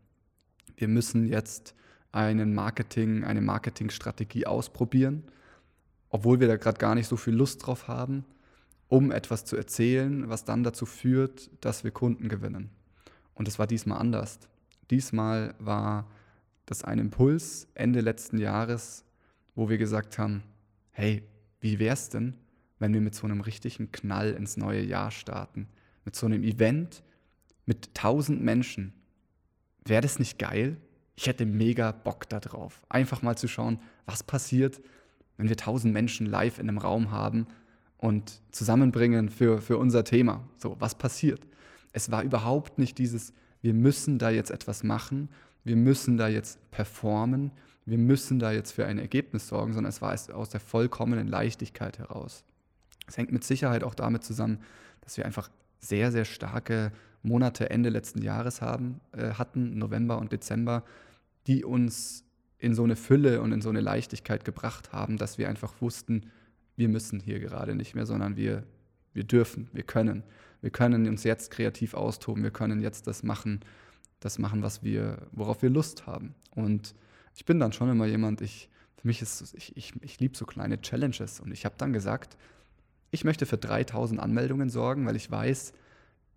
Wir 0.77 0.89
müssen 0.89 1.27
jetzt 1.27 1.75
einen 2.13 2.55
Marketing, 2.55 3.25
eine 3.25 3.41
Marketingstrategie 3.41 4.47
ausprobieren, 4.47 5.25
obwohl 6.09 6.41
wir 6.41 6.49
da 6.49 6.57
gerade 6.57 6.79
gar 6.79 6.95
nicht 6.95 7.09
so 7.09 7.17
viel 7.17 7.35
Lust 7.35 7.67
drauf 7.67 7.89
haben, 7.89 8.25
um 8.89 9.11
etwas 9.11 9.45
zu 9.45 9.57
erzählen, 9.57 10.29
was 10.29 10.45
dann 10.45 10.63
dazu 10.63 10.87
führt, 10.87 11.51
dass 11.61 11.83
wir 11.83 11.91
Kunden 11.91 12.29
gewinnen. 12.29 12.71
Und 13.35 13.49
das 13.49 13.59
war 13.59 13.67
diesmal 13.67 13.99
anders. 13.99 14.39
Diesmal 14.91 15.55
war 15.59 16.07
das 16.67 16.85
ein 16.85 16.99
Impuls 16.99 17.67
Ende 17.75 18.01
letzten 18.01 18.39
Jahres, 18.39 19.06
wo 19.57 19.69
wir 19.69 19.79
gesagt 19.79 20.19
haben, 20.19 20.45
hey, 20.93 21.25
wie 21.61 21.81
wäre 21.81 21.95
es 21.95 22.09
denn, 22.09 22.35
wenn 22.79 22.95
wir 22.95 23.01
mit 23.01 23.17
so 23.17 23.27
einem 23.27 23.41
richtigen 23.41 23.91
Knall 23.91 24.35
ins 24.35 24.57
neue 24.57 24.85
Jahr 24.85 25.11
starten? 25.11 25.67
Mit 26.05 26.15
so 26.15 26.27
einem 26.27 26.45
Event 26.45 27.03
mit 27.67 27.95
tausend 27.95 28.41
Menschen. 28.43 28.93
Wäre 29.85 30.03
das 30.03 30.19
nicht 30.19 30.39
geil? 30.39 30.77
Ich 31.17 31.27
hätte 31.27 31.45
mega 31.45 31.93
Bock 31.93 32.29
darauf. 32.29 32.83
Einfach 32.89 33.23
mal 33.23 33.37
zu 33.37 33.49
schauen, 33.49 33.81
was 34.07 34.23
passiert, 34.23 34.81
wenn 35.37 35.49
wir 35.49 35.57
tausend 35.57 35.93
Menschen 35.93 36.27
live 36.27 36.59
in 36.59 36.69
einem 36.69 36.79
Raum 36.79 37.11
haben 37.11 37.47
und 37.99 38.41
zusammenbringen 38.53 39.29
für, 39.29 39.61
für 39.61 39.79
unser 39.79 40.05
Thema. 40.05 40.49
So, 40.57 40.77
was 40.79 40.97
passiert? 40.97 41.47
Es 41.93 42.11
war 42.11 42.23
überhaupt 42.23 42.79
nicht 42.79 42.99
dieses, 42.99 43.33
wir 43.63 43.75
müssen 43.75 44.19
da 44.19 44.31
jetzt 44.31 44.51
etwas 44.51 44.83
machen, 44.83 45.29
wir 45.65 45.77
müssen 45.77 46.17
da 46.17 46.29
jetzt 46.29 46.71
performen, 46.71 47.51
wir 47.87 47.99
müssen 47.99 48.39
da 48.41 48.51
jetzt 48.51 48.73
für 48.73 48.85
ein 48.85 48.99
Ergebnis 48.99 49.49
sorgen, 49.49 49.73
sondern 49.73 49.91
es 49.91 50.03
war 50.03 50.13
aus 50.35 50.49
der 50.49 50.61
vollkommenen 50.61 51.29
Leichtigkeit 51.29 51.99
heraus. 51.99 52.45
Es 53.07 53.17
hängt 53.17 53.33
mit 53.33 53.45
Sicherheit 53.45 53.85
auch 53.85 53.95
damit 53.95 54.25
zusammen, 54.25 54.59
dass 55.03 55.17
wir 55.17 55.25
einfach 55.25 55.49
sehr, 55.79 56.11
sehr 56.11 56.25
starke 56.25 56.93
Monate 57.23 57.71
Ende 57.71 57.89
letzten 57.89 58.23
Jahres 58.23 58.61
haben, 58.61 59.01
äh, 59.13 59.31
hatten, 59.35 59.79
November 59.79 60.19
und 60.19 60.33
Dezember, 60.33 60.85
die 61.47 61.65
uns 61.65 62.25
in 62.59 62.75
so 62.75 62.83
eine 62.83 62.97
Fülle 62.97 63.41
und 63.41 63.53
in 63.53 63.61
so 63.61 63.69
eine 63.69 63.81
Leichtigkeit 63.81 64.45
gebracht 64.45 64.93
haben, 64.93 65.17
dass 65.17 65.39
wir 65.39 65.49
einfach 65.49 65.75
wussten, 65.81 66.31
wir 66.77 66.89
müssen 66.89 67.21
hier 67.21 67.39
gerade 67.39 67.75
nicht 67.75 67.95
mehr, 67.95 68.07
sondern 68.07 68.37
wir, 68.37 68.65
wir 69.13 69.25
dürfen, 69.25 69.69
wir 69.73 69.83
können. 69.83 70.25
Wir 70.61 70.71
können 70.71 71.07
uns 71.07 71.23
jetzt 71.25 71.51
kreativ 71.51 71.95
austoben, 71.95 72.43
wir 72.43 72.51
können 72.51 72.81
jetzt 72.81 73.07
das 73.07 73.23
machen, 73.23 73.61
das 74.21 74.39
machen, 74.39 74.63
was 74.63 74.83
wir, 74.83 75.29
worauf 75.33 75.63
wir 75.63 75.71
Lust 75.71 76.07
haben. 76.07 76.35
Und 76.51 76.95
ich 77.37 77.45
bin 77.45 77.61
dann 77.61 77.73
schon 77.73 77.91
immer 77.91 78.07
jemand, 78.07 78.41
ich, 78.41 78.69
für 78.97 79.07
mich 79.07 79.21
ist, 79.21 79.55
ich, 79.55 79.77
ich, 79.77 79.93
ich 80.01 80.19
liebe 80.19 80.37
so 80.37 80.47
kleine 80.47 80.81
Challenges. 80.81 81.39
Und 81.39 81.53
ich 81.53 81.65
habe 81.67 81.75
dann 81.79 81.93
gesagt, 81.93 82.37
ich 83.11 83.25
möchte 83.25 83.45
für 83.47 83.59
3000 83.59 84.19
Anmeldungen 84.19 84.71
sorgen, 84.71 85.07
weil 85.07 85.17
ich 85.17 85.31
weiß, 85.31 85.75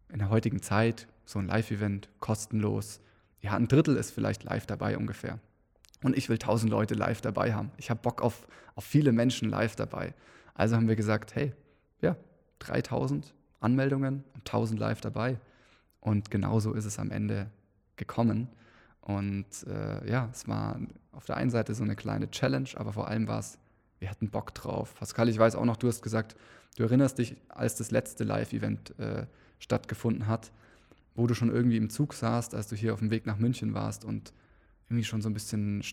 in 0.09 0.19
der 0.19 0.29
heutigen 0.29 0.61
Zeit, 0.61 1.07
so 1.25 1.39
ein 1.39 1.47
Live-Event, 1.47 2.09
kostenlos, 2.19 2.99
ja, 3.41 3.55
ein 3.55 3.69
Drittel 3.69 3.95
ist 3.95 4.11
vielleicht 4.11 4.43
live 4.43 4.65
dabei 4.65 4.97
ungefähr. 4.97 5.39
Und 6.03 6.17
ich 6.17 6.27
will 6.27 6.35
1000 6.35 6.69
Leute 6.69 6.95
live 6.95 7.21
dabei 7.21 7.53
haben. 7.53 7.71
Ich 7.77 7.89
habe 7.89 8.01
Bock 8.01 8.21
auf, 8.21 8.45
auf 8.75 8.83
viele 8.83 9.13
Menschen 9.13 9.49
live 9.49 9.75
dabei. 9.77 10.13
Also 10.53 10.75
haben 10.75 10.89
wir 10.89 10.97
gesagt, 10.97 11.35
hey, 11.35 11.53
ja, 12.01 12.17
3000 12.59 13.33
Anmeldungen 13.61 14.25
und 14.33 14.41
1000 14.41 14.77
live 14.77 14.99
dabei. 14.99 15.39
Und 16.01 16.29
genauso 16.29 16.73
ist 16.73 16.85
es 16.85 16.99
am 16.99 17.11
Ende 17.11 17.49
gekommen. 17.95 18.49
Und 19.01 19.45
äh, 19.67 20.09
ja, 20.09 20.29
es 20.31 20.47
war 20.47 20.79
auf 21.11 21.25
der 21.25 21.37
einen 21.37 21.49
Seite 21.49 21.73
so 21.73 21.83
eine 21.83 21.95
kleine 21.95 22.29
Challenge, 22.31 22.69
aber 22.75 22.93
vor 22.93 23.07
allem 23.07 23.27
war 23.27 23.39
es, 23.39 23.57
wir 23.99 24.09
hatten 24.09 24.29
Bock 24.29 24.53
drauf. 24.53 24.95
Pascal, 24.95 25.29
ich 25.29 25.37
weiß 25.37 25.55
auch 25.55 25.65
noch, 25.65 25.77
du 25.77 25.87
hast 25.87 26.01
gesagt, 26.01 26.35
du 26.77 26.83
erinnerst 26.83 27.17
dich, 27.17 27.35
als 27.49 27.75
das 27.75 27.91
letzte 27.91 28.23
Live-Event 28.23 28.97
äh, 28.99 29.25
stattgefunden 29.59 30.27
hat, 30.27 30.51
wo 31.15 31.27
du 31.27 31.33
schon 31.33 31.49
irgendwie 31.49 31.77
im 31.77 31.89
Zug 31.89 32.13
saßt, 32.13 32.53
als 32.55 32.67
du 32.67 32.75
hier 32.75 32.93
auf 32.93 32.99
dem 32.99 33.11
Weg 33.11 33.25
nach 33.25 33.37
München 33.37 33.73
warst 33.73 34.05
und 34.05 34.31
irgendwie 34.87 35.03
schon 35.03 35.21
so 35.21 35.29
ein 35.29 35.33
bisschen 35.33 35.83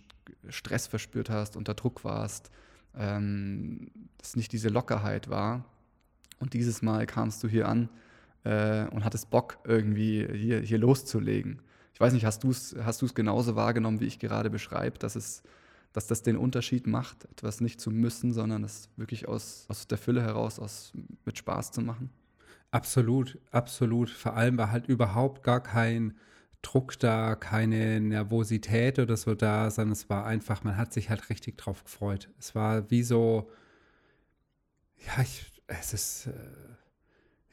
Stress 0.48 0.86
verspürt 0.86 1.30
hast, 1.30 1.56
unter 1.56 1.74
Druck 1.74 2.04
warst, 2.04 2.50
ähm, 2.96 3.90
dass 4.18 4.36
nicht 4.36 4.52
diese 4.52 4.68
Lockerheit 4.68 5.28
war. 5.28 5.64
Und 6.38 6.52
dieses 6.52 6.82
Mal 6.82 7.06
kamst 7.06 7.42
du 7.42 7.48
hier 7.48 7.68
an 7.68 7.88
äh, 8.44 8.86
und 8.88 9.04
hattest 9.04 9.30
Bock, 9.30 9.58
irgendwie 9.64 10.26
hier, 10.32 10.60
hier 10.60 10.78
loszulegen 10.78 11.62
ich 11.96 12.00
weiß 12.00 12.12
nicht, 12.12 12.26
hast 12.26 12.44
du 12.44 12.50
es 12.50 12.76
hast 12.84 13.14
genauso 13.14 13.56
wahrgenommen, 13.56 14.00
wie 14.00 14.06
ich 14.06 14.18
gerade 14.18 14.50
beschreibe, 14.50 14.98
dass, 14.98 15.16
es, 15.16 15.42
dass 15.94 16.06
das 16.06 16.22
den 16.22 16.36
Unterschied 16.36 16.86
macht, 16.86 17.24
etwas 17.24 17.62
nicht 17.62 17.80
zu 17.80 17.90
müssen, 17.90 18.34
sondern 18.34 18.64
es 18.64 18.90
wirklich 18.96 19.26
aus, 19.28 19.64
aus 19.68 19.88
der 19.88 19.96
Fülle 19.96 20.20
heraus, 20.20 20.58
aus, 20.58 20.92
mit 21.24 21.38
Spaß 21.38 21.72
zu 21.72 21.80
machen? 21.80 22.10
Absolut, 22.70 23.38
absolut. 23.50 24.10
Vor 24.10 24.34
allem 24.34 24.58
war 24.58 24.70
halt 24.70 24.88
überhaupt 24.88 25.42
gar 25.42 25.62
kein 25.62 26.18
Druck 26.60 26.98
da, 26.98 27.34
keine 27.34 27.98
Nervosität 28.02 28.98
oder 28.98 29.16
so 29.16 29.34
da, 29.34 29.70
sondern 29.70 29.92
es 29.92 30.10
war 30.10 30.26
einfach, 30.26 30.64
man 30.64 30.76
hat 30.76 30.92
sich 30.92 31.08
halt 31.08 31.30
richtig 31.30 31.56
drauf 31.56 31.82
gefreut. 31.82 32.28
Es 32.38 32.54
war 32.54 32.90
wie 32.90 33.04
so, 33.04 33.50
ja, 34.98 35.22
ich, 35.22 35.50
es 35.66 35.94
ist. 35.94 36.26
Äh, 36.26 36.75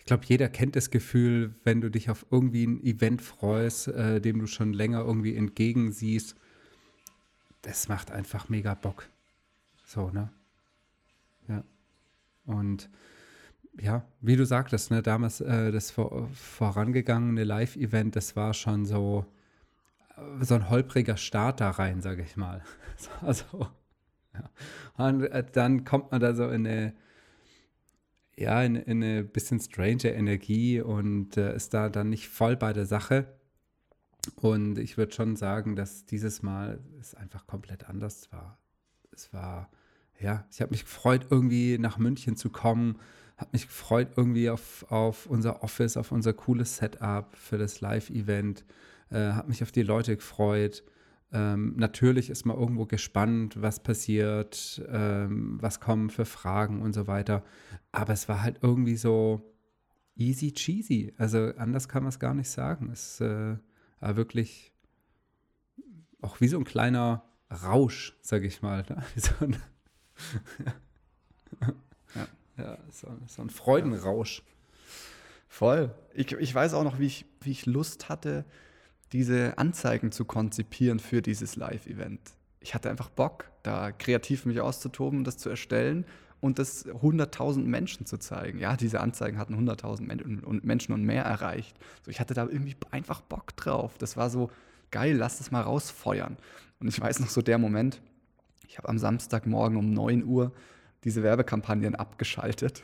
ich 0.04 0.08
glaube, 0.08 0.26
jeder 0.26 0.50
kennt 0.50 0.76
das 0.76 0.92
Gefühl, 0.92 1.56
wenn 1.64 1.80
du 1.80 1.90
dich 1.90 2.10
auf 2.10 2.26
irgendwie 2.30 2.68
ein 2.68 2.84
Event 2.84 3.22
freust, 3.22 3.88
äh, 3.88 4.20
dem 4.20 4.40
du 4.40 4.48
schon 4.48 4.74
länger 4.74 5.00
irgendwie 5.00 5.34
entgegensiehst. 5.34 6.36
Das 7.62 7.88
macht 7.88 8.12
einfach 8.12 8.50
mega 8.50 8.74
Bock. 8.74 9.08
So, 9.86 10.10
ne? 10.10 10.30
Ja. 11.48 11.64
Und 12.46 12.90
ja, 13.80 14.06
wie 14.20 14.36
du 14.36 14.46
sagtest, 14.46 14.92
ne, 14.92 15.02
damals 15.02 15.40
äh, 15.40 15.72
das 15.72 15.90
vor, 15.90 16.28
vorangegangene 16.34 17.46
Live-Event, 17.46 18.18
das 18.18 18.36
war 18.36 18.54
schon 18.54 18.86
so, 18.86 19.26
äh, 20.18 20.44
so 20.44 20.56
ein 20.56 20.70
holpriger 20.70 21.16
Start 21.16 21.62
da 21.62 21.70
rein, 21.70 22.02
sage 22.02 22.24
ich 22.24 22.36
mal. 22.36 22.62
Also, 23.22 23.46
ja. 24.34 24.50
Und 24.98 25.24
äh, 25.24 25.46
dann 25.50 25.86
kommt 25.86 26.12
man 26.12 26.20
da 26.20 26.36
so 26.36 26.50
in 26.50 26.68
eine 26.68 26.94
ja, 28.38 28.62
in, 28.64 28.76
in 28.76 29.04
eine 29.04 29.24
bisschen 29.24 29.60
strange 29.60 30.06
Energie 30.06 30.82
und 30.82 31.38
äh, 31.38 31.56
ist 31.56 31.74
da 31.74 31.90
dann 31.90 32.10
nicht 32.10 32.30
voll 32.30 32.56
bei 32.56 32.74
der 32.74 32.86
Sache. 32.86 33.28
Und 34.36 34.78
ich 34.78 34.98
würde 34.98 35.14
schon 35.14 35.36
sagen, 35.36 35.76
dass 35.76 36.06
dieses 36.06 36.42
Mal 36.42 36.80
es 37.00 37.14
einfach 37.14 37.46
komplett 37.46 37.90
anders 37.90 38.32
war. 38.32 38.58
Es 39.12 39.34
war 39.34 39.70
ja, 40.24 40.46
ich 40.52 40.62
habe 40.62 40.72
mich 40.72 40.86
gefreut, 40.86 41.28
irgendwie 41.30 41.78
nach 41.78 41.98
München 41.98 42.36
zu 42.36 42.50
kommen, 42.50 42.98
habe 43.38 43.50
mich 43.52 43.68
gefreut 43.68 44.10
irgendwie 44.16 44.50
auf, 44.50 44.86
auf 44.90 45.26
unser 45.26 45.64
Office, 45.64 45.98
auf 45.98 46.12
unser 46.12 46.34
cooles 46.34 46.78
Setup 46.78 47.36
für 47.36 47.58
das 47.58 47.82
Live-Event, 47.82 48.64
äh, 49.12 49.18
habe 49.34 49.50
mich 49.50 49.62
auf 49.64 49.72
die 49.72 49.84
Leute 49.84 50.16
gefreut. 50.16 50.84
Ähm, 51.34 51.74
natürlich 51.78 52.30
ist 52.30 52.46
man 52.46 52.58
irgendwo 52.58 52.86
gespannt, 52.86 53.60
was 53.60 53.82
passiert, 53.82 54.84
ähm, 54.88 55.58
was 55.60 55.80
kommen 55.80 56.12
für 56.12 56.26
Fragen 56.26 56.82
und 56.82 56.94
so 56.94 57.08
weiter. 57.08 57.44
Aber 57.92 58.14
es 58.14 58.30
war 58.30 58.44
halt 58.44 58.60
irgendwie 58.62 58.96
so 58.96 59.54
easy 60.16 60.54
cheesy. 60.54 61.12
Also 61.18 61.54
anders 61.58 61.90
kann 61.90 62.04
man 62.04 62.10
es 62.10 62.20
gar 62.20 62.36
nicht 62.36 62.50
sagen. 62.50 62.92
Es 62.92 63.20
äh, 63.20 63.58
war 64.00 64.16
wirklich 64.16 64.74
auch 66.22 66.40
wie 66.40 66.48
so 66.48 66.58
ein 66.58 66.66
kleiner 66.66 67.24
Rausch, 67.64 68.16
sag 68.22 68.44
ich 68.44 68.62
mal. 68.62 68.84
Ne? 68.88 69.04
So 69.16 69.46
ein, 69.46 69.56
ja. 72.16 72.28
ja, 72.58 72.78
so, 72.92 73.08
so 73.26 73.42
ein 73.42 73.50
Freudenrausch. 73.50 74.44
Voll. 75.48 75.94
Ich, 76.14 76.32
ich 76.32 76.54
weiß 76.54 76.74
auch 76.74 76.84
noch, 76.84 77.00
wie 77.00 77.08
ich, 77.08 77.26
wie 77.42 77.52
ich 77.52 77.66
Lust 77.66 78.10
hatte, 78.10 78.46
diese 79.12 79.58
Anzeigen 79.58 80.12
zu 80.12 80.26
konzipieren 80.26 81.00
für 81.00 81.22
dieses 81.22 81.56
Live-Event. 81.56 82.20
Ich 82.60 82.74
hatte 82.74 82.90
einfach 82.90 83.10
Bock, 83.10 83.52
da 83.62 83.92
kreativ 83.92 84.46
mich 84.46 84.62
auszutoben, 84.62 85.24
das 85.24 85.38
zu 85.38 85.50
erstellen 85.50 86.06
und 86.40 86.60
das 86.60 86.86
100.000 86.86 87.60
Menschen 87.60 88.06
zu 88.06 88.18
zeigen. 88.18 88.60
Ja, 88.60 88.76
diese 88.76 89.00
Anzeigen 89.02 89.38
hatten 89.38 89.56
100.000 89.56 90.62
Menschen 90.64 90.94
und 90.94 91.04
mehr 91.04 91.24
erreicht. 91.24 91.78
So, 92.04 92.12
ich 92.12 92.20
hatte 92.20 92.34
da 92.34 92.44
irgendwie 92.44 92.76
einfach 92.92 93.22
Bock 93.22 93.56
drauf. 93.56 93.98
Das 93.98 94.18
war 94.18 94.30
so 94.30 94.50
geil, 94.92 95.16
lass 95.16 95.38
das 95.38 95.52
mal 95.52 95.62
rausfeuern. 95.62 96.38
Und 96.80 96.88
ich 96.88 97.00
weiß 97.00 97.20
noch 97.20 97.30
so 97.30 97.42
der 97.42 97.58
Moment, 97.58 98.02
ich 98.68 98.78
habe 98.78 98.90
am 98.90 98.98
Samstagmorgen 98.98 99.78
um 99.78 99.94
9 99.94 100.24
Uhr 100.24 100.52
diese 101.04 101.24
Werbekampagnen 101.24 101.96
abgeschaltet. 101.96 102.84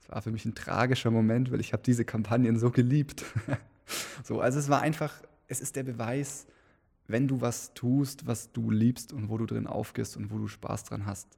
Das 0.00 0.10
war 0.10 0.22
für 0.22 0.30
mich 0.30 0.44
ein 0.44 0.54
tragischer 0.54 1.10
Moment, 1.10 1.52
weil 1.52 1.60
ich 1.60 1.72
habe 1.72 1.82
diese 1.82 2.04
Kampagnen 2.04 2.58
so 2.58 2.70
geliebt. 2.70 3.24
So, 4.24 4.40
also 4.40 4.58
es 4.58 4.70
war 4.70 4.80
einfach, 4.80 5.12
es 5.52 5.60
ist 5.60 5.76
der 5.76 5.84
Beweis, 5.84 6.46
wenn 7.06 7.28
du 7.28 7.40
was 7.40 7.74
tust, 7.74 8.26
was 8.26 8.52
du 8.52 8.70
liebst 8.70 9.12
und 9.12 9.28
wo 9.28 9.36
du 9.38 9.46
drin 9.46 9.66
aufgehst 9.66 10.16
und 10.16 10.30
wo 10.30 10.38
du 10.38 10.48
Spaß 10.48 10.84
dran 10.84 11.06
hast, 11.06 11.36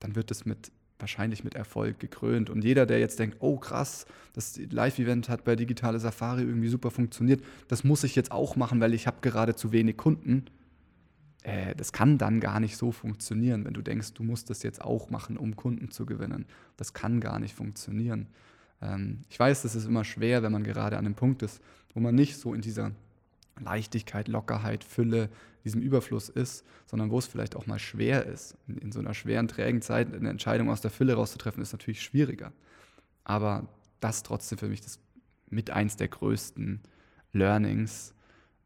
dann 0.00 0.16
wird 0.16 0.30
es 0.30 0.44
mit 0.44 0.72
wahrscheinlich 0.98 1.44
mit 1.44 1.54
Erfolg 1.54 1.98
gekrönt. 1.98 2.50
Und 2.50 2.64
jeder, 2.64 2.86
der 2.86 2.98
jetzt 2.98 3.18
denkt, 3.18 3.36
oh 3.40 3.58
krass, 3.58 4.06
das 4.32 4.58
Live-Event 4.58 5.28
hat 5.28 5.44
bei 5.44 5.56
Digitale 5.56 5.98
Safari 5.98 6.42
irgendwie 6.42 6.68
super 6.68 6.90
funktioniert, 6.90 7.44
das 7.68 7.84
muss 7.84 8.04
ich 8.04 8.14
jetzt 8.14 8.32
auch 8.32 8.56
machen, 8.56 8.80
weil 8.80 8.94
ich 8.94 9.06
habe 9.06 9.18
gerade 9.20 9.54
zu 9.54 9.72
wenig 9.72 9.96
Kunden. 9.96 10.46
Äh, 11.42 11.74
das 11.74 11.92
kann 11.92 12.18
dann 12.18 12.40
gar 12.40 12.58
nicht 12.58 12.76
so 12.76 12.90
funktionieren, 12.90 13.64
wenn 13.64 13.74
du 13.74 13.82
denkst, 13.82 14.14
du 14.14 14.22
musst 14.22 14.50
das 14.50 14.62
jetzt 14.62 14.80
auch 14.82 15.10
machen, 15.10 15.36
um 15.36 15.56
Kunden 15.56 15.90
zu 15.90 16.06
gewinnen. 16.06 16.46
Das 16.76 16.92
kann 16.94 17.20
gar 17.20 17.38
nicht 17.38 17.54
funktionieren. 17.54 18.28
Ähm, 18.80 19.20
ich 19.28 19.38
weiß, 19.38 19.62
das 19.62 19.74
ist 19.74 19.86
immer 19.86 20.04
schwer, 20.04 20.42
wenn 20.42 20.52
man 20.52 20.64
gerade 20.64 20.96
an 20.96 21.06
einem 21.06 21.14
Punkt 21.14 21.42
ist, 21.42 21.60
wo 21.92 22.00
man 22.00 22.14
nicht 22.14 22.36
so 22.36 22.54
in 22.54 22.60
dieser 22.60 22.92
Leichtigkeit, 23.60 24.28
Lockerheit, 24.28 24.84
Fülle, 24.84 25.30
diesem 25.64 25.80
Überfluss 25.80 26.28
ist, 26.28 26.64
sondern 26.86 27.10
wo 27.10 27.18
es 27.18 27.26
vielleicht 27.26 27.56
auch 27.56 27.66
mal 27.66 27.78
schwer 27.78 28.26
ist. 28.26 28.56
In, 28.68 28.78
in 28.78 28.92
so 28.92 29.00
einer 29.00 29.14
schweren, 29.14 29.48
trägen 29.48 29.82
Zeit 29.82 30.12
eine 30.12 30.28
Entscheidung 30.28 30.70
aus 30.70 30.80
der 30.80 30.90
Fülle 30.90 31.14
rauszutreffen, 31.14 31.62
ist 31.62 31.72
natürlich 31.72 32.02
schwieriger. 32.02 32.52
Aber 33.24 33.66
das 34.00 34.22
trotzdem 34.22 34.58
für 34.58 34.68
mich 34.68 34.82
das 34.82 34.98
mit 35.48 35.70
eins 35.70 35.96
der 35.96 36.08
größten 36.08 36.80
Learnings, 37.32 38.14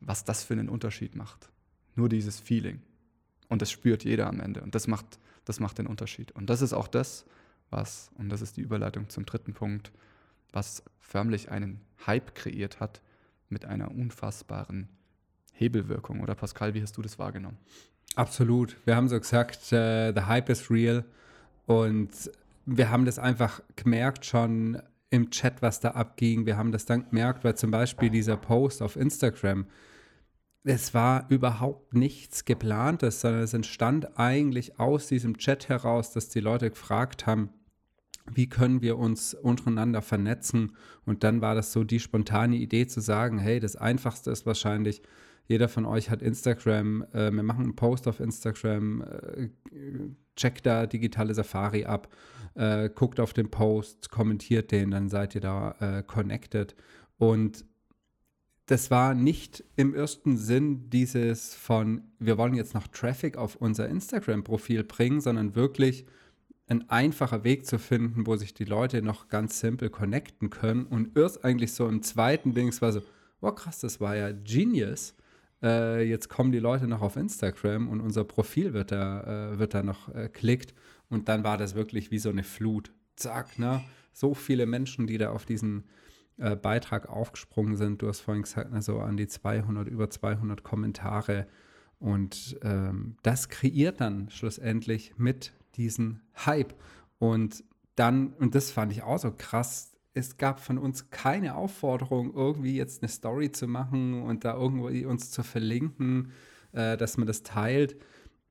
was 0.01 0.25
das 0.25 0.43
für 0.43 0.55
einen 0.55 0.69
Unterschied 0.69 1.15
macht. 1.15 1.51
Nur 1.95 2.09
dieses 2.09 2.41
Feeling. 2.41 2.83
Und 3.49 3.63
das 3.63 3.71
spürt 3.71 4.05
jeder 4.05 4.27
am 4.27 4.41
Ende. 4.41 4.63
Und 4.63 4.75
das 4.75 4.87
macht, 4.89 5.19
das 5.45 5.61
macht 5.61 5.79
den 5.79 5.87
Unterschied. 5.87 6.33
Und 6.33 6.51
das 6.51 6.63
ist 6.63 6.73
auch 6.73 6.89
das, 6.89 7.25
was, 7.71 8.11
und 8.17 8.29
das 8.29 8.43
ist 8.43 8.57
die 8.57 8.63
Überleitung 8.63 9.09
zum 9.09 9.27
dritten 9.27 9.55
Punkt, 9.55 9.93
was 10.53 10.83
förmlich 10.99 11.51
einen 11.51 11.81
Hype 12.07 12.35
kreiert 12.35 12.81
hat 12.81 13.03
mit 13.49 13.65
einer 13.65 13.91
unfassbaren 13.91 14.89
Hebelwirkung. 15.53 16.21
Oder 16.21 16.35
Pascal, 16.35 16.75
wie 16.75 16.83
hast 16.83 16.97
du 16.97 17.03
das 17.03 17.19
wahrgenommen? 17.19 17.59
Absolut. 18.15 18.77
Wir 18.85 18.97
haben 18.97 19.09
so 19.09 19.19
gesagt, 19.19 19.59
uh, 19.73 20.13
the 20.15 20.23
hype 20.27 20.49
is 20.49 20.71
real. 20.71 21.05
Und 21.67 22.31
wir 22.67 22.91
haben 22.91 23.05
das 23.05 23.19
einfach 23.19 23.61
gemerkt 23.77 24.25
schon 24.25 24.81
im 25.11 25.31
Chat, 25.31 25.63
was 25.63 25.81
da 25.81 25.93
abging. 25.93 26.47
Wir 26.47 26.57
haben 26.57 26.73
das 26.73 26.85
dann 26.85 27.09
gemerkt, 27.09 27.45
weil 27.45 27.57
zum 27.57 27.71
Beispiel 27.71 28.11
dieser 28.11 28.37
Post 28.37 28.83
auf 28.83 28.97
Instagram, 28.97 29.67
es 30.65 30.93
war 30.93 31.27
überhaupt 31.31 31.95
nichts 31.95 32.45
geplantes, 32.45 33.21
sondern 33.21 33.43
es 33.43 33.55
entstand 33.55 34.19
eigentlich 34.19 34.79
aus 34.79 35.09
diesem 35.09 35.39
Chat 35.39 35.69
heraus, 35.69 36.13
dass 36.13 36.29
die 36.29 36.41
Leute 36.41 36.69
gefragt 36.69 37.27
haben, 37.27 37.51
wie 38.35 38.49
können 38.49 38.83
wir 38.83 38.99
uns 38.99 39.35
untereinander 39.35 40.03
vernetzen? 40.03 40.77
Und 41.05 41.25
dann 41.25 41.41
war 41.41 41.55
das 41.55 41.73
so 41.73 41.85
die 41.85 42.01
spontane 42.01 42.57
Idee 42.57 42.87
zu 42.87 43.01
sagen, 43.01 43.39
hey, 43.39 43.61
das 43.61 43.77
Einfachste 43.77 44.31
ist 44.31 44.47
wahrscheinlich, 44.47 45.03
jeder 45.47 45.69
von 45.69 45.87
euch 45.87 46.11
hat 46.11 46.21
Instagram, 46.21 47.05
äh, 47.13 47.31
wir 47.33 47.43
machen 47.43 47.65
einen 47.65 47.77
Post 47.77 48.07
auf 48.07 48.21
Instagram, 48.21 49.03
äh, 49.03 49.49
checkt 50.37 50.67
da 50.67 50.87
digitale 50.87 51.35
Safari 51.35 51.87
ab, 51.87 52.15
äh, 52.55 52.91
guckt 52.91 53.19
auf 53.19 53.33
den 53.33 53.51
Post, 53.51 54.11
kommentiert 54.11 54.71
den, 54.71 54.91
dann 54.91 55.09
seid 55.09 55.35
ihr 55.35 55.41
da 55.41 55.75
äh, 55.81 56.03
connected. 56.03 56.77
Und 57.17 57.65
das 58.67 58.91
war 58.91 59.15
nicht 59.15 59.65
im 59.77 59.95
ersten 59.95 60.37
Sinn 60.37 60.91
dieses 60.91 61.55
von, 61.55 62.03
wir 62.19 62.37
wollen 62.37 62.53
jetzt 62.53 62.75
noch 62.75 62.87
Traffic 62.87 63.39
auf 63.39 63.57
unser 63.57 63.89
Instagram-Profil 63.89 64.85
bringen, 64.85 65.23
sondern 65.23 65.55
wirklich, 65.55 66.05
ein 66.69 66.89
einfacher 66.91 67.45
Weg 67.45 67.67
zu 67.67 67.79
finden, 67.79 68.27
wo 68.27 68.37
sich 68.37 68.55
die 68.55 68.65
Leute 68.65 69.03
noch 69.03 69.29
ganz 69.29 69.59
simpel 69.61 69.89
connecten 69.89 70.51
können. 70.51 70.85
Und 70.85 71.17
erst 71.17 71.45
eigentlich 71.45 71.73
so 71.73 71.89
im 71.89 72.03
zweiten 72.03 72.55
Ding, 72.55 72.69
es 72.69 72.83
war 72.83 72.93
so, 72.93 73.03
oh 73.41 73.53
krass, 73.53 73.81
das 73.81 74.01
war 74.01 74.17
ja 74.17 74.33
genius. 74.33 75.15
Äh, 75.63 76.09
jetzt 76.09 76.29
kommen 76.29 76.53
die 76.53 76.59
Leute 76.59 76.87
noch 76.87 77.01
auf 77.01 77.17
Instagram 77.17 77.89
und 77.89 78.01
unser 78.01 78.25
Profil 78.25 78.75
wird 78.75 78.93
da, 78.93 79.53
äh, 79.53 79.59
wird 79.59 79.75
da 79.75 79.83
noch 79.83 80.15
äh, 80.15 80.29
klickt. 80.29 80.75
Und 81.09 81.29
dann 81.29 81.43
war 81.43 81.57
das 81.57 81.75
wirklich 81.75 82.11
wie 82.11 82.19
so 82.19 82.29
eine 82.29 82.45
Flut. 82.45 82.93
Zack, 83.17 83.59
ne? 83.59 83.83
So 84.13 84.35
viele 84.35 84.67
Menschen, 84.67 85.07
die 85.07 85.17
da 85.17 85.31
auf 85.31 85.47
diesen 85.47 85.85
äh, 86.37 86.55
Beitrag 86.55 87.09
aufgesprungen 87.09 87.77
sind. 87.77 88.03
Du 88.03 88.09
hast 88.09 88.21
vorhin 88.21 88.43
gesagt, 88.43 88.73
also 88.73 88.99
an 89.01 89.17
die 89.17 89.27
200, 89.27 89.89
über 89.89 90.11
200 90.11 90.63
Kommentare. 90.63 91.47
Und 91.99 92.59
ähm, 92.63 93.17
das 93.23 93.49
kreiert 93.49 94.01
dann 94.01 94.31
schlussendlich 94.31 95.15
mit 95.17 95.53
diesen 95.79 96.21
Hype. 96.45 96.75
Und 97.19 97.65
dann, 97.95 98.35
und 98.35 98.55
das 98.55 98.71
fand 98.71 98.93
ich 98.93 99.03
auch 99.03 99.19
so 99.19 99.33
krass, 99.37 99.93
es 100.15 100.37
gab 100.37 100.61
von 100.61 100.79
uns 100.79 101.11
keine 101.11 101.55
Aufforderung, 101.55 102.35
irgendwie 102.35 102.77
jetzt 102.77 103.03
eine 103.03 103.09
Story 103.09 103.53
zu 103.53 103.67
machen 103.67 104.23
und 104.23 104.45
da 104.45 104.55
irgendwie 104.55 105.05
uns 105.05 105.31
zu 105.31 105.43
verlinken, 105.43 106.33
äh, 106.73 106.97
dass 106.97 107.17
man 107.17 107.27
das 107.27 107.43
teilt, 107.43 107.97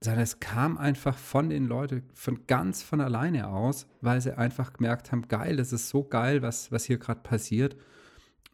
sondern 0.02 0.24
es 0.24 0.40
kam 0.40 0.78
einfach 0.78 1.18
von 1.18 1.50
den 1.50 1.66
Leuten 1.66 2.04
von 2.13 2.46
ganz 2.48 2.84
von 2.84 3.02
alleine 3.02 3.48
aus, 3.48 3.88
weil 4.02 4.22
sie 4.22 4.38
einfach 4.38 4.74
gemerkt 4.74 5.12
haben, 5.12 5.28
geil, 5.28 5.58
das 5.58 5.74
ist 5.74 5.90
so 5.90 6.04
geil, 6.04 6.42
was, 6.42 6.72
was 6.72 6.86
hier 6.86 7.00
gerade 7.00 7.22
passiert. 7.22 7.76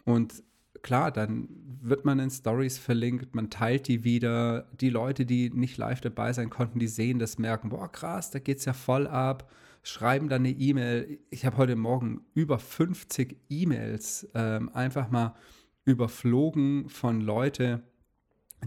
Und 0.06 0.44
klar, 0.84 1.12
dann 1.12 1.50
wird 1.82 2.06
man 2.06 2.20
in 2.20 2.30
Stories 2.30 2.78
verlinkt, 2.78 3.36
man 3.36 3.50
teilt 3.50 3.88
die 3.88 4.04
wieder. 4.04 4.68
Die 4.80 4.90
Leute, 4.90 5.26
die 5.26 5.50
nicht 5.50 5.78
live 5.78 6.02
dabei 6.02 6.32
sein 6.32 6.50
konnten, 6.50 6.80
die 6.80 6.88
sehen 6.88 7.20
das, 7.20 7.40
merken, 7.40 7.70
boah, 7.70 7.92
krass, 7.92 8.30
da 8.32 8.40
geht 8.40 8.60
es 8.60 8.66
ja 8.66 8.74
voll 8.74 9.08
ab. 9.08 9.52
Schreiben 9.82 10.30
dann 10.30 10.44
eine 10.44 10.52
E-Mail. 10.52 11.20
Ich 11.30 11.46
habe 11.46 11.58
heute 11.58 11.76
Morgen 11.76 12.22
über 12.34 12.58
50 12.58 13.38
E-Mails 13.50 14.30
ähm, 14.34 14.70
einfach 14.74 15.10
mal 15.10 15.36
überflogen 15.84 16.88
von 16.88 17.20
Leuten, 17.20 17.82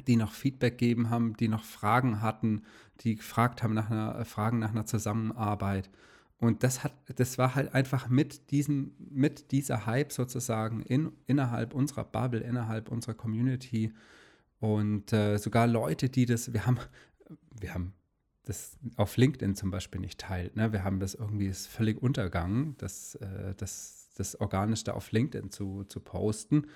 die 0.07 0.16
noch 0.16 0.33
Feedback 0.33 0.76
geben 0.76 1.09
haben, 1.09 1.35
die 1.38 1.48
noch 1.48 1.64
Fragen 1.64 2.20
hatten, 2.20 2.62
die 3.00 3.16
gefragt 3.16 3.62
haben 3.62 3.72
nach 3.72 3.90
einer, 3.90 4.24
Fragen 4.26 4.59
nach 4.59 4.72
einer 4.72 4.85
Zusammenarbeit. 4.85 5.88
Und 6.38 6.62
das 6.62 6.85
hat, 6.85 6.92
das 7.16 7.38
war 7.38 7.55
halt 7.55 7.75
einfach 7.75 8.09
mit 8.09 8.51
diesem, 8.51 8.94
mit 8.99 9.53
dieser 9.53 9.87
Hype 9.87 10.12
sozusagen 10.12 10.83
in, 10.83 11.12
innerhalb 11.27 11.72
unserer 11.72 12.05
Bubble, 12.05 12.40
innerhalb 12.40 12.90
unserer 12.90 13.14
Community. 13.14 13.92
Und 14.61 15.12
äh, 15.12 15.38
sogar 15.38 15.66
Leute, 15.66 16.11
die 16.11 16.27
das, 16.27 16.53
wir 16.53 16.66
haben, 16.66 16.79
wir 17.59 17.72
haben 17.72 17.94
das 18.44 18.79
auf 18.96 19.16
LinkedIn 19.16 19.55
zum 19.55 19.70
Beispiel 19.70 20.01
nicht 20.01 20.20
teilt. 20.20 20.57
Ne? 20.57 20.72
Wir 20.72 20.85
haben 20.85 21.01
das 21.01 21.14
irgendwie 21.14 21.46
ist 21.46 21.66
völlig 21.66 22.01
untergangen, 22.03 22.77
das, 22.79 23.16
äh, 23.16 23.55
das, 23.57 24.11
das 24.16 24.38
organisch 24.38 24.85
da 24.85 24.92
auf 24.92 25.12
LinkedIn 25.12 25.51
zu, 25.51 25.85
zu 25.85 26.01
posten. 26.01 26.66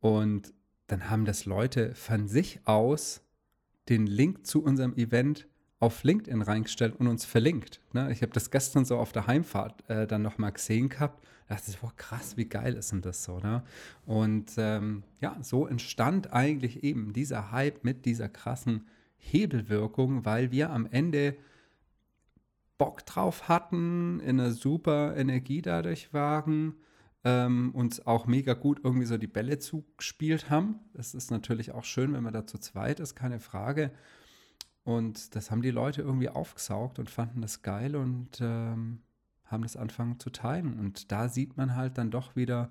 Und 0.00 0.52
dann 0.86 1.08
haben 1.10 1.24
das 1.24 1.44
Leute 1.44 1.94
von 1.94 2.26
sich 2.26 2.60
aus 2.64 3.22
den 3.88 4.06
Link 4.06 4.46
zu 4.46 4.62
unserem 4.62 4.94
Event 4.96 5.46
auf 5.82 6.04
LinkedIn 6.04 6.42
reingestellt 6.42 6.94
und 7.00 7.08
uns 7.08 7.24
verlinkt. 7.24 7.80
Ne? 7.92 8.12
Ich 8.12 8.22
habe 8.22 8.32
das 8.32 8.52
gestern 8.52 8.84
so 8.84 8.98
auf 8.98 9.10
der 9.10 9.26
Heimfahrt 9.26 9.82
äh, 9.90 10.06
dann 10.06 10.22
nochmal 10.22 10.52
gesehen 10.52 10.88
gehabt. 10.88 11.26
Da 11.48 11.56
dachte 11.56 11.72
ich, 11.72 11.78
boah, 11.78 11.92
krass, 11.96 12.36
wie 12.36 12.44
geil 12.44 12.74
ist 12.74 12.92
denn 12.92 13.02
das 13.02 13.24
so? 13.24 13.40
Ne? 13.40 13.64
Und 14.06 14.52
ähm, 14.58 15.02
ja, 15.20 15.36
so 15.42 15.66
entstand 15.66 16.32
eigentlich 16.32 16.84
eben 16.84 17.12
dieser 17.12 17.50
Hype 17.50 17.82
mit 17.82 18.06
dieser 18.06 18.28
krassen 18.28 18.86
Hebelwirkung, 19.16 20.24
weil 20.24 20.52
wir 20.52 20.70
am 20.70 20.86
Ende 20.86 21.34
Bock 22.78 23.04
drauf 23.04 23.48
hatten, 23.48 24.20
in 24.20 24.38
einer 24.38 24.52
super 24.52 25.16
Energie 25.16 25.62
dadurch 25.62 26.14
waren, 26.14 26.76
ähm, 27.24 27.72
uns 27.74 28.06
auch 28.06 28.26
mega 28.26 28.54
gut 28.54 28.80
irgendwie 28.84 29.06
so 29.06 29.18
die 29.18 29.26
Bälle 29.26 29.58
zugespielt 29.58 30.48
haben. 30.48 30.78
Das 30.94 31.12
ist 31.12 31.32
natürlich 31.32 31.72
auch 31.72 31.84
schön, 31.84 32.12
wenn 32.12 32.22
man 32.22 32.32
da 32.32 32.46
zu 32.46 32.58
zweit 32.58 33.00
ist, 33.00 33.16
keine 33.16 33.40
Frage. 33.40 33.90
Und 34.84 35.34
das 35.36 35.50
haben 35.50 35.62
die 35.62 35.70
Leute 35.70 36.02
irgendwie 36.02 36.28
aufgesaugt 36.28 36.98
und 36.98 37.08
fanden 37.08 37.40
das 37.40 37.62
geil 37.62 37.94
und 37.94 38.40
ähm, 38.40 39.00
haben 39.44 39.62
das 39.62 39.76
angefangen 39.76 40.18
zu 40.18 40.30
teilen. 40.30 40.78
Und 40.78 41.12
da 41.12 41.28
sieht 41.28 41.56
man 41.56 41.76
halt 41.76 41.98
dann 41.98 42.10
doch 42.10 42.34
wieder, 42.34 42.70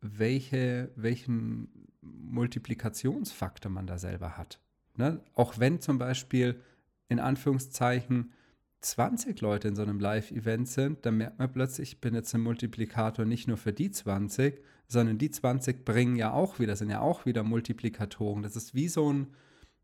welche, 0.00 0.90
welchen 0.96 1.68
Multiplikationsfaktor 2.02 3.70
man 3.70 3.86
da 3.86 3.98
selber 3.98 4.36
hat. 4.36 4.58
Ne? 4.96 5.20
Auch 5.34 5.58
wenn 5.58 5.80
zum 5.80 5.98
Beispiel 5.98 6.60
in 7.08 7.20
Anführungszeichen 7.20 8.32
20 8.80 9.40
Leute 9.40 9.68
in 9.68 9.76
so 9.76 9.82
einem 9.82 9.98
Live-Event 9.98 10.68
sind, 10.68 11.06
dann 11.06 11.16
merkt 11.16 11.38
man 11.38 11.50
plötzlich, 11.50 11.92
ich 11.92 12.00
bin 12.00 12.14
jetzt 12.14 12.34
ein 12.34 12.42
Multiplikator 12.42 13.24
nicht 13.24 13.48
nur 13.48 13.56
für 13.56 13.72
die 13.72 13.90
20, 13.90 14.60
sondern 14.88 15.16
die 15.16 15.30
20 15.30 15.84
bringen 15.84 16.16
ja 16.16 16.32
auch 16.32 16.58
wieder, 16.58 16.76
sind 16.76 16.90
ja 16.90 17.00
auch 17.00 17.24
wieder 17.24 17.42
Multiplikatoren. 17.42 18.42
Das 18.42 18.56
ist 18.56 18.74
wie 18.74 18.88
so 18.88 19.10
ein, 19.10 19.28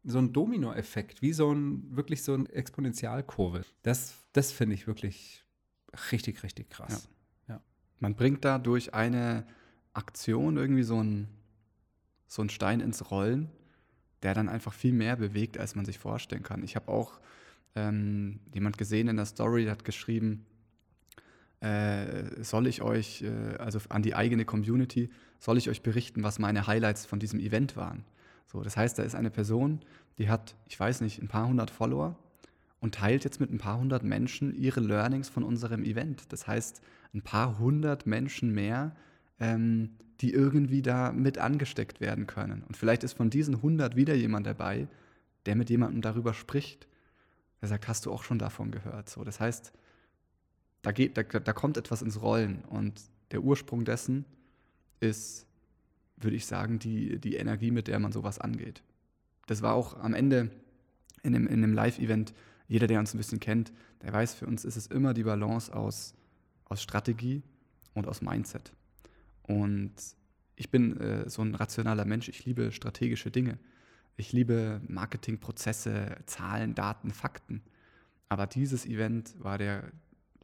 so 0.04 0.18
ein 0.18 0.32
Domino-Effekt, 0.32 1.22
wie 1.22 1.32
so 1.32 1.52
ein, 1.52 1.94
wirklich 1.94 2.22
so 2.22 2.34
ein 2.34 2.46
Exponentialkurve. 2.46 3.64
Das, 3.82 4.14
das 4.32 4.52
finde 4.52 4.74
ich 4.74 4.86
wirklich 4.86 5.44
richtig, 6.10 6.42
richtig 6.42 6.70
krass. 6.70 7.08
Ja. 7.48 7.54
ja. 7.54 7.60
Man 7.98 8.14
bringt 8.14 8.44
da 8.44 8.58
durch 8.58 8.94
eine 8.94 9.46
Aktion 9.92 10.56
irgendwie 10.56 10.82
so 10.82 10.98
einen 10.98 11.28
so 12.26 12.46
Stein 12.48 12.80
ins 12.80 13.10
Rollen, 13.10 13.50
der 14.22 14.34
dann 14.34 14.48
einfach 14.48 14.72
viel 14.72 14.92
mehr 14.92 15.16
bewegt, 15.16 15.58
als 15.58 15.74
man 15.74 15.84
sich 15.84 15.98
vorstellen 15.98 16.42
kann. 16.42 16.62
Ich 16.62 16.76
habe 16.76 16.88
auch 16.88 17.20
ähm, 17.74 18.40
jemand 18.54 18.78
gesehen 18.78 19.08
in 19.08 19.16
der 19.16 19.26
Story, 19.26 19.64
der 19.64 19.72
hat 19.72 19.84
geschrieben, 19.84 20.46
äh, 21.60 22.42
soll 22.42 22.66
ich 22.66 22.82
euch, 22.82 23.22
äh, 23.22 23.56
also 23.58 23.80
an 23.88 24.02
die 24.02 24.14
eigene 24.14 24.44
Community, 24.44 25.10
soll 25.38 25.58
ich 25.58 25.68
euch 25.68 25.82
berichten, 25.82 26.22
was 26.22 26.38
meine 26.38 26.66
Highlights 26.66 27.04
von 27.06 27.18
diesem 27.18 27.40
Event 27.40 27.76
waren. 27.76 28.04
So, 28.50 28.62
das 28.62 28.76
heißt, 28.76 28.98
da 28.98 29.02
ist 29.02 29.14
eine 29.14 29.30
Person, 29.30 29.80
die 30.18 30.28
hat, 30.28 30.54
ich 30.66 30.78
weiß 30.78 31.02
nicht, 31.02 31.22
ein 31.22 31.28
paar 31.28 31.46
hundert 31.46 31.70
Follower 31.70 32.16
und 32.80 32.94
teilt 32.94 33.24
jetzt 33.24 33.40
mit 33.40 33.52
ein 33.52 33.58
paar 33.58 33.78
hundert 33.78 34.02
Menschen 34.02 34.54
ihre 34.56 34.80
Learnings 34.80 35.28
von 35.28 35.44
unserem 35.44 35.84
Event. 35.84 36.32
Das 36.32 36.46
heißt, 36.46 36.80
ein 37.14 37.22
paar 37.22 37.58
hundert 37.58 38.06
Menschen 38.06 38.52
mehr, 38.52 38.96
ähm, 39.38 39.90
die 40.20 40.32
irgendwie 40.32 40.82
da 40.82 41.12
mit 41.12 41.38
angesteckt 41.38 42.00
werden 42.00 42.26
können. 42.26 42.62
Und 42.66 42.76
vielleicht 42.76 43.04
ist 43.04 43.14
von 43.14 43.30
diesen 43.30 43.62
hundert 43.62 43.96
wieder 43.96 44.14
jemand 44.14 44.46
dabei, 44.46 44.88
der 45.46 45.56
mit 45.56 45.70
jemandem 45.70 46.02
darüber 46.02 46.34
spricht 46.34 46.88
er 47.60 47.68
sagt, 47.68 47.88
hast 47.88 48.06
du 48.06 48.12
auch 48.12 48.22
schon 48.22 48.38
davon 48.38 48.70
gehört? 48.70 49.08
So, 49.08 49.22
das 49.22 49.38
heißt, 49.38 49.72
da, 50.82 50.92
geht, 50.92 51.16
da, 51.16 51.22
da 51.22 51.52
kommt 51.52 51.76
etwas 51.76 52.02
ins 52.02 52.20
Rollen 52.22 52.64
und 52.64 53.00
der 53.32 53.42
Ursprung 53.42 53.84
dessen 53.84 54.24
ist, 54.98 55.46
würde 56.20 56.36
ich 56.36 56.46
sagen, 56.46 56.78
die, 56.78 57.18
die 57.18 57.36
Energie, 57.36 57.70
mit 57.70 57.88
der 57.88 57.98
man 57.98 58.12
sowas 58.12 58.38
angeht. 58.38 58.82
Das 59.46 59.62
war 59.62 59.74
auch 59.74 59.98
am 59.98 60.14
Ende 60.14 60.50
in 61.22 61.32
dem, 61.32 61.46
in 61.46 61.62
dem 61.62 61.72
Live-Event, 61.72 62.32
jeder, 62.68 62.86
der 62.86 63.00
uns 63.00 63.14
ein 63.14 63.18
bisschen 63.18 63.40
kennt, 63.40 63.72
der 64.02 64.12
weiß, 64.12 64.34
für 64.34 64.46
uns 64.46 64.64
ist 64.64 64.76
es 64.76 64.86
immer 64.86 65.12
die 65.12 65.24
Balance 65.24 65.74
aus, 65.74 66.14
aus 66.66 66.82
Strategie 66.82 67.42
und 67.94 68.06
aus 68.06 68.22
Mindset. 68.22 68.72
Und 69.42 69.92
ich 70.56 70.70
bin 70.70 71.00
äh, 71.00 71.28
so 71.28 71.42
ein 71.42 71.54
rationaler 71.54 72.04
Mensch, 72.04 72.28
ich 72.28 72.44
liebe 72.44 72.70
strategische 72.70 73.30
Dinge. 73.30 73.58
Ich 74.16 74.32
liebe 74.32 74.82
Marketingprozesse, 74.86 76.18
Zahlen, 76.26 76.74
Daten, 76.74 77.10
Fakten. 77.10 77.62
Aber 78.28 78.46
dieses 78.46 78.84
Event 78.84 79.34
war, 79.38 79.56
der, 79.56 79.90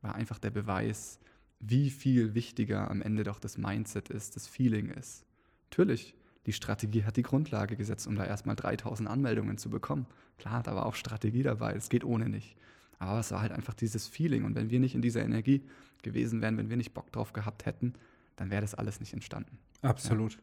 war 0.00 0.14
einfach 0.14 0.38
der 0.38 0.50
Beweis, 0.50 1.18
wie 1.60 1.90
viel 1.90 2.34
wichtiger 2.34 2.90
am 2.90 3.02
Ende 3.02 3.24
doch 3.24 3.38
das 3.38 3.58
Mindset 3.58 4.08
ist, 4.08 4.36
das 4.36 4.46
Feeling 4.46 4.88
ist. 4.88 5.25
Natürlich, 5.70 6.14
die 6.46 6.52
Strategie 6.52 7.05
hat 7.05 7.16
die 7.16 7.22
Grundlage 7.22 7.76
gesetzt, 7.76 8.07
um 8.07 8.16
da 8.16 8.24
erstmal 8.24 8.57
3000 8.57 9.09
Anmeldungen 9.09 9.59
zu 9.59 9.68
bekommen. 9.68 10.07
Klar, 10.38 10.62
da 10.62 10.74
war 10.74 10.87
auch 10.87 10.94
Strategie 10.94 11.42
dabei, 11.42 11.72
es 11.72 11.88
geht 11.88 12.05
ohne 12.05 12.29
nicht. 12.29 12.57
Aber 12.98 13.20
es 13.20 13.31
war 13.31 13.40
halt 13.40 13.52
einfach 13.52 13.74
dieses 13.74 14.07
Feeling. 14.07 14.44
Und 14.44 14.55
wenn 14.55 14.70
wir 14.70 14.81
nicht 14.81 14.94
in 14.94 15.02
dieser 15.02 15.22
Energie 15.22 15.62
gewesen 16.02 16.40
wären, 16.40 16.57
wenn 16.57 16.70
wir 16.70 16.76
nicht 16.76 16.94
Bock 16.94 17.12
drauf 17.12 17.33
gehabt 17.33 17.66
hätten, 17.66 17.94
dann 18.37 18.50
wäre 18.50 18.62
das 18.62 18.74
alles 18.74 19.00
nicht 19.00 19.12
entstanden. 19.12 19.59
Absolut. 19.83 20.35
Ja. 20.35 20.38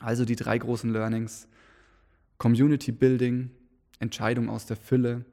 Also 0.00 0.24
die 0.24 0.36
drei 0.36 0.58
großen 0.58 0.92
Learnings. 0.92 1.48
Community 2.36 2.92
Building, 2.92 3.50
Entscheidung 3.98 4.48
aus 4.48 4.66
der 4.66 4.76
Fülle 4.76 5.24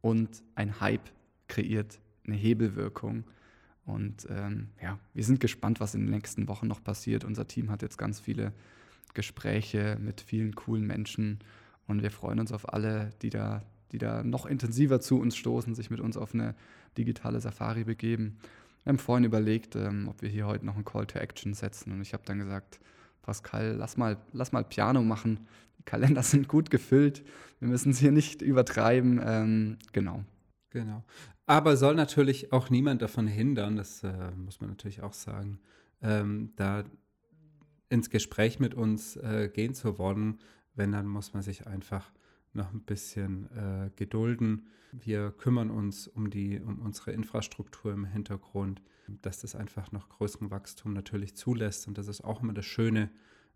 und 0.00 0.42
ein 0.54 0.80
Hype 0.80 1.10
kreiert 1.48 2.00
eine 2.26 2.36
Hebelwirkung. 2.36 3.24
Und 3.84 4.26
ähm, 4.30 4.68
ja, 4.82 4.98
wir 5.12 5.22
sind 5.22 5.38
gespannt, 5.38 5.80
was 5.80 5.94
in 5.94 6.02
den 6.02 6.10
nächsten 6.10 6.48
Wochen 6.48 6.66
noch 6.66 6.82
passiert. 6.82 7.24
Unser 7.24 7.46
Team 7.46 7.70
hat 7.70 7.82
jetzt 7.82 7.98
ganz 7.98 8.18
viele 8.18 8.52
Gespräche 9.16 9.98
mit 10.00 10.20
vielen 10.20 10.54
coolen 10.54 10.86
Menschen 10.86 11.40
und 11.88 12.02
wir 12.02 12.10
freuen 12.10 12.38
uns 12.38 12.52
auf 12.52 12.72
alle, 12.72 13.10
die 13.22 13.30
da, 13.30 13.62
die 13.90 13.98
da 13.98 14.22
noch 14.22 14.46
intensiver 14.46 15.00
zu 15.00 15.18
uns 15.18 15.36
stoßen, 15.36 15.74
sich 15.74 15.90
mit 15.90 16.00
uns 16.00 16.16
auf 16.16 16.34
eine 16.34 16.54
digitale 16.96 17.40
Safari 17.40 17.84
begeben. 17.84 18.38
Wir 18.84 18.90
haben 18.90 18.98
vorhin 18.98 19.24
überlegt, 19.24 19.74
ähm, 19.74 20.06
ob 20.08 20.22
wir 20.22 20.28
hier 20.28 20.46
heute 20.46 20.66
noch 20.66 20.76
einen 20.76 20.84
Call 20.84 21.06
to 21.06 21.18
Action 21.18 21.54
setzen 21.54 21.92
und 21.92 22.02
ich 22.02 22.12
habe 22.12 22.22
dann 22.26 22.38
gesagt, 22.38 22.78
Pascal, 23.22 23.74
lass 23.76 23.96
mal, 23.96 24.18
lass 24.32 24.52
mal 24.52 24.62
Piano 24.62 25.02
machen. 25.02 25.48
Die 25.78 25.82
Kalender 25.82 26.22
sind 26.34 26.46
gut 26.46 26.70
gefüllt. 26.70 27.24
Wir 27.58 27.68
müssen 27.68 27.90
es 27.90 27.98
hier 27.98 28.12
nicht 28.12 28.42
übertreiben. 28.42 29.20
Ähm, 29.24 29.78
genau. 29.92 30.24
Genau. 30.70 31.02
Aber 31.46 31.76
soll 31.76 31.94
natürlich 31.94 32.52
auch 32.52 32.70
niemand 32.70 33.02
davon 33.02 33.26
hindern, 33.26 33.76
das 33.76 34.02
äh, 34.04 34.30
muss 34.36 34.60
man 34.60 34.68
natürlich 34.70 35.02
auch 35.02 35.14
sagen, 35.14 35.58
ähm, 36.02 36.52
da 36.56 36.84
ins 37.88 38.10
Gespräch 38.10 38.58
mit 38.58 38.74
uns 38.74 39.16
äh, 39.16 39.50
gehen 39.52 39.74
zu 39.74 39.98
wollen. 39.98 40.38
Wenn, 40.74 40.92
dann 40.92 41.06
muss 41.06 41.32
man 41.32 41.42
sich 41.42 41.66
einfach 41.66 42.10
noch 42.52 42.72
ein 42.72 42.82
bisschen 42.82 43.48
äh, 43.56 43.90
gedulden. 43.96 44.66
Wir 44.92 45.30
kümmern 45.30 45.70
uns 45.70 46.08
um, 46.08 46.30
die, 46.30 46.60
um 46.60 46.80
unsere 46.80 47.12
Infrastruktur 47.12 47.92
im 47.92 48.04
Hintergrund, 48.04 48.82
dass 49.22 49.40
das 49.40 49.54
einfach 49.54 49.92
noch 49.92 50.08
größeren 50.08 50.50
Wachstum 50.50 50.92
natürlich 50.92 51.36
zulässt. 51.36 51.86
Und 51.86 51.98
das 51.98 52.08
ist 52.08 52.24
auch 52.24 52.42
immer 52.42 52.54
das 52.54 52.66
Schöne, 52.66 53.10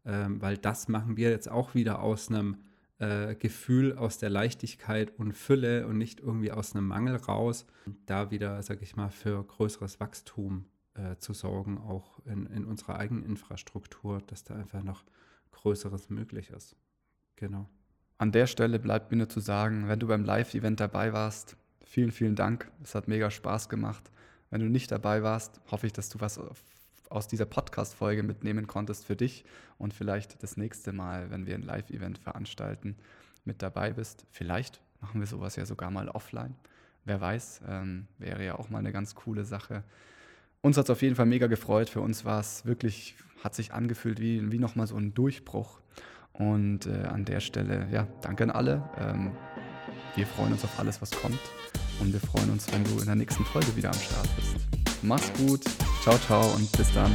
ähm, 0.05 0.41
weil 0.41 0.57
das 0.57 0.89
machen 0.89 1.17
wir 1.17 1.31
jetzt 1.31 1.49
auch 1.49 1.75
wieder 1.75 2.03
aus 2.03 2.29
einem 2.29 2.59
äh, 2.99 3.35
Gefühl, 3.35 3.97
aus 3.97 4.19
der 4.19 4.31
Leichtigkeit 4.31 5.19
und 5.19 5.33
Fülle 5.33 5.87
und 5.87 5.99
nicht 5.99 6.21
irgendwie 6.21 6.53
aus 6.53 6.75
einem 6.75 6.87
Mangel 6.87 7.17
raus. 7.17 7.67
Da 8.07 8.31
wieder, 8.31 8.63
sag 8.63 8.83
ich 8.83 8.97
mal, 8.97 9.11
für 9.11 9.43
größeres 9.43 10.01
Wachstum 10.01 10.67
äh, 11.01 11.17
zu 11.19 11.33
sorgen, 11.33 11.79
auch 11.79 12.19
in, 12.27 12.47
in 12.47 12.65
unserer 12.65 12.99
eigenen 12.99 13.25
Infrastruktur, 13.25 14.21
dass 14.27 14.45
da 14.45 14.55
einfach 14.55 14.83
noch 14.83 15.05
Größeres 15.53 16.11
möglich 16.11 16.51
ist. 16.51 16.77
Genau. 17.37 17.69
An 18.19 18.33
der 18.33 18.47
Stelle 18.47 18.79
bleibt 18.79 19.11
mir 19.11 19.17
nur 19.17 19.29
zu 19.29 19.41
sagen, 19.41 19.89
wenn 19.89 19.99
du 19.99 20.07
beim 20.07 20.25
Live-Event 20.25 20.79
dabei 20.81 21.13
warst, 21.13 21.57
vielen, 21.85 22.13
vielen 22.13 22.37
Dank. 22.37 22.71
Es 22.83 22.95
hat 22.95 23.09
mega 23.09 23.31
Spaß 23.31 23.69
gemacht. 23.69 24.11
Wenn 24.51 24.61
du 24.61 24.69
nicht 24.69 24.91
dabei 24.91 25.23
warst, 25.23 25.61
hoffe 25.71 25.87
ich, 25.87 25.93
dass 25.93 26.09
du 26.09 26.21
was 26.21 26.39
aus 27.09 27.29
dieser 27.29 27.47
Podcast-Folge 27.47 28.23
mitnehmen 28.23 28.67
konntest 28.67 29.07
für 29.07 29.17
dich 29.17 29.45
und 29.79 29.95
vielleicht 29.95 30.43
das 30.43 30.57
nächste 30.57 30.93
Mal, 30.93 31.31
wenn 31.31 31.47
wir 31.47 31.55
ein 31.55 31.63
Live-Event 31.63 32.19
veranstalten, 32.19 32.97
mit 33.45 33.63
dabei 33.63 33.93
bist. 33.93 34.27
Vielleicht 34.31 34.81
machen 35.01 35.21
wir 35.21 35.27
sowas 35.27 35.57
ja 35.57 35.65
sogar 35.65 35.91
mal 35.91 36.09
offline. 36.09 36.55
Wer 37.05 37.21
weiß, 37.21 37.63
ähm, 37.67 38.07
wäre 38.19 38.45
ja 38.45 38.59
auch 38.59 38.71
mal 38.71 38.79
eine 38.79 38.93
ganz 38.93 39.15
coole 39.15 39.45
Sache. 39.45 39.83
Uns 40.63 40.77
hat 40.77 40.85
es 40.85 40.91
auf 40.91 41.03
jeden 41.03 41.17
Fall 41.17 41.27
mega 41.27 41.47
gefreut. 41.47 41.89
Für 41.89 42.01
uns 42.01 42.25
war 42.25 42.41
es 42.41 42.67
wirklich, 42.67 43.15
hat 43.43 43.55
sich 43.55 43.73
angefühlt 43.73 44.21
wie, 44.21 44.53
wie 44.53 44.59
nochmal 44.59 44.87
so 44.87 44.97
ein 44.97 45.15
Durchbruch. 45.15 45.81
Und 46.33 46.87
äh, 46.87 47.07
an 47.07 47.25
der 47.25 47.41
Stelle, 47.41 47.89
ja, 47.91 48.07
danke 48.21 48.45
an 48.45 48.51
alle. 48.51 48.89
Ähm, 48.99 49.33
wir 50.17 50.27
freuen 50.27 50.53
uns 50.53 50.65
auf 50.65 50.79
alles, 50.79 51.01
was 51.01 51.11
kommt. 51.11 51.39
Und 52.01 52.13
wir 52.13 52.21
freuen 52.21 52.51
uns, 52.51 52.71
wenn 52.73 52.85
du 52.85 52.99
in 52.99 53.07
der 53.07 53.15
nächsten 53.15 53.45
Folge 53.45 53.75
wieder 53.77 53.91
am 53.91 53.99
Start 53.99 54.29
bist. 54.37 54.57
Mach's 55.03 55.33
gut, 55.35 55.65
ciao, 56.03 56.19
ciao 56.19 56.47
und 56.55 56.71
bis 56.73 56.93
dann. 56.93 57.11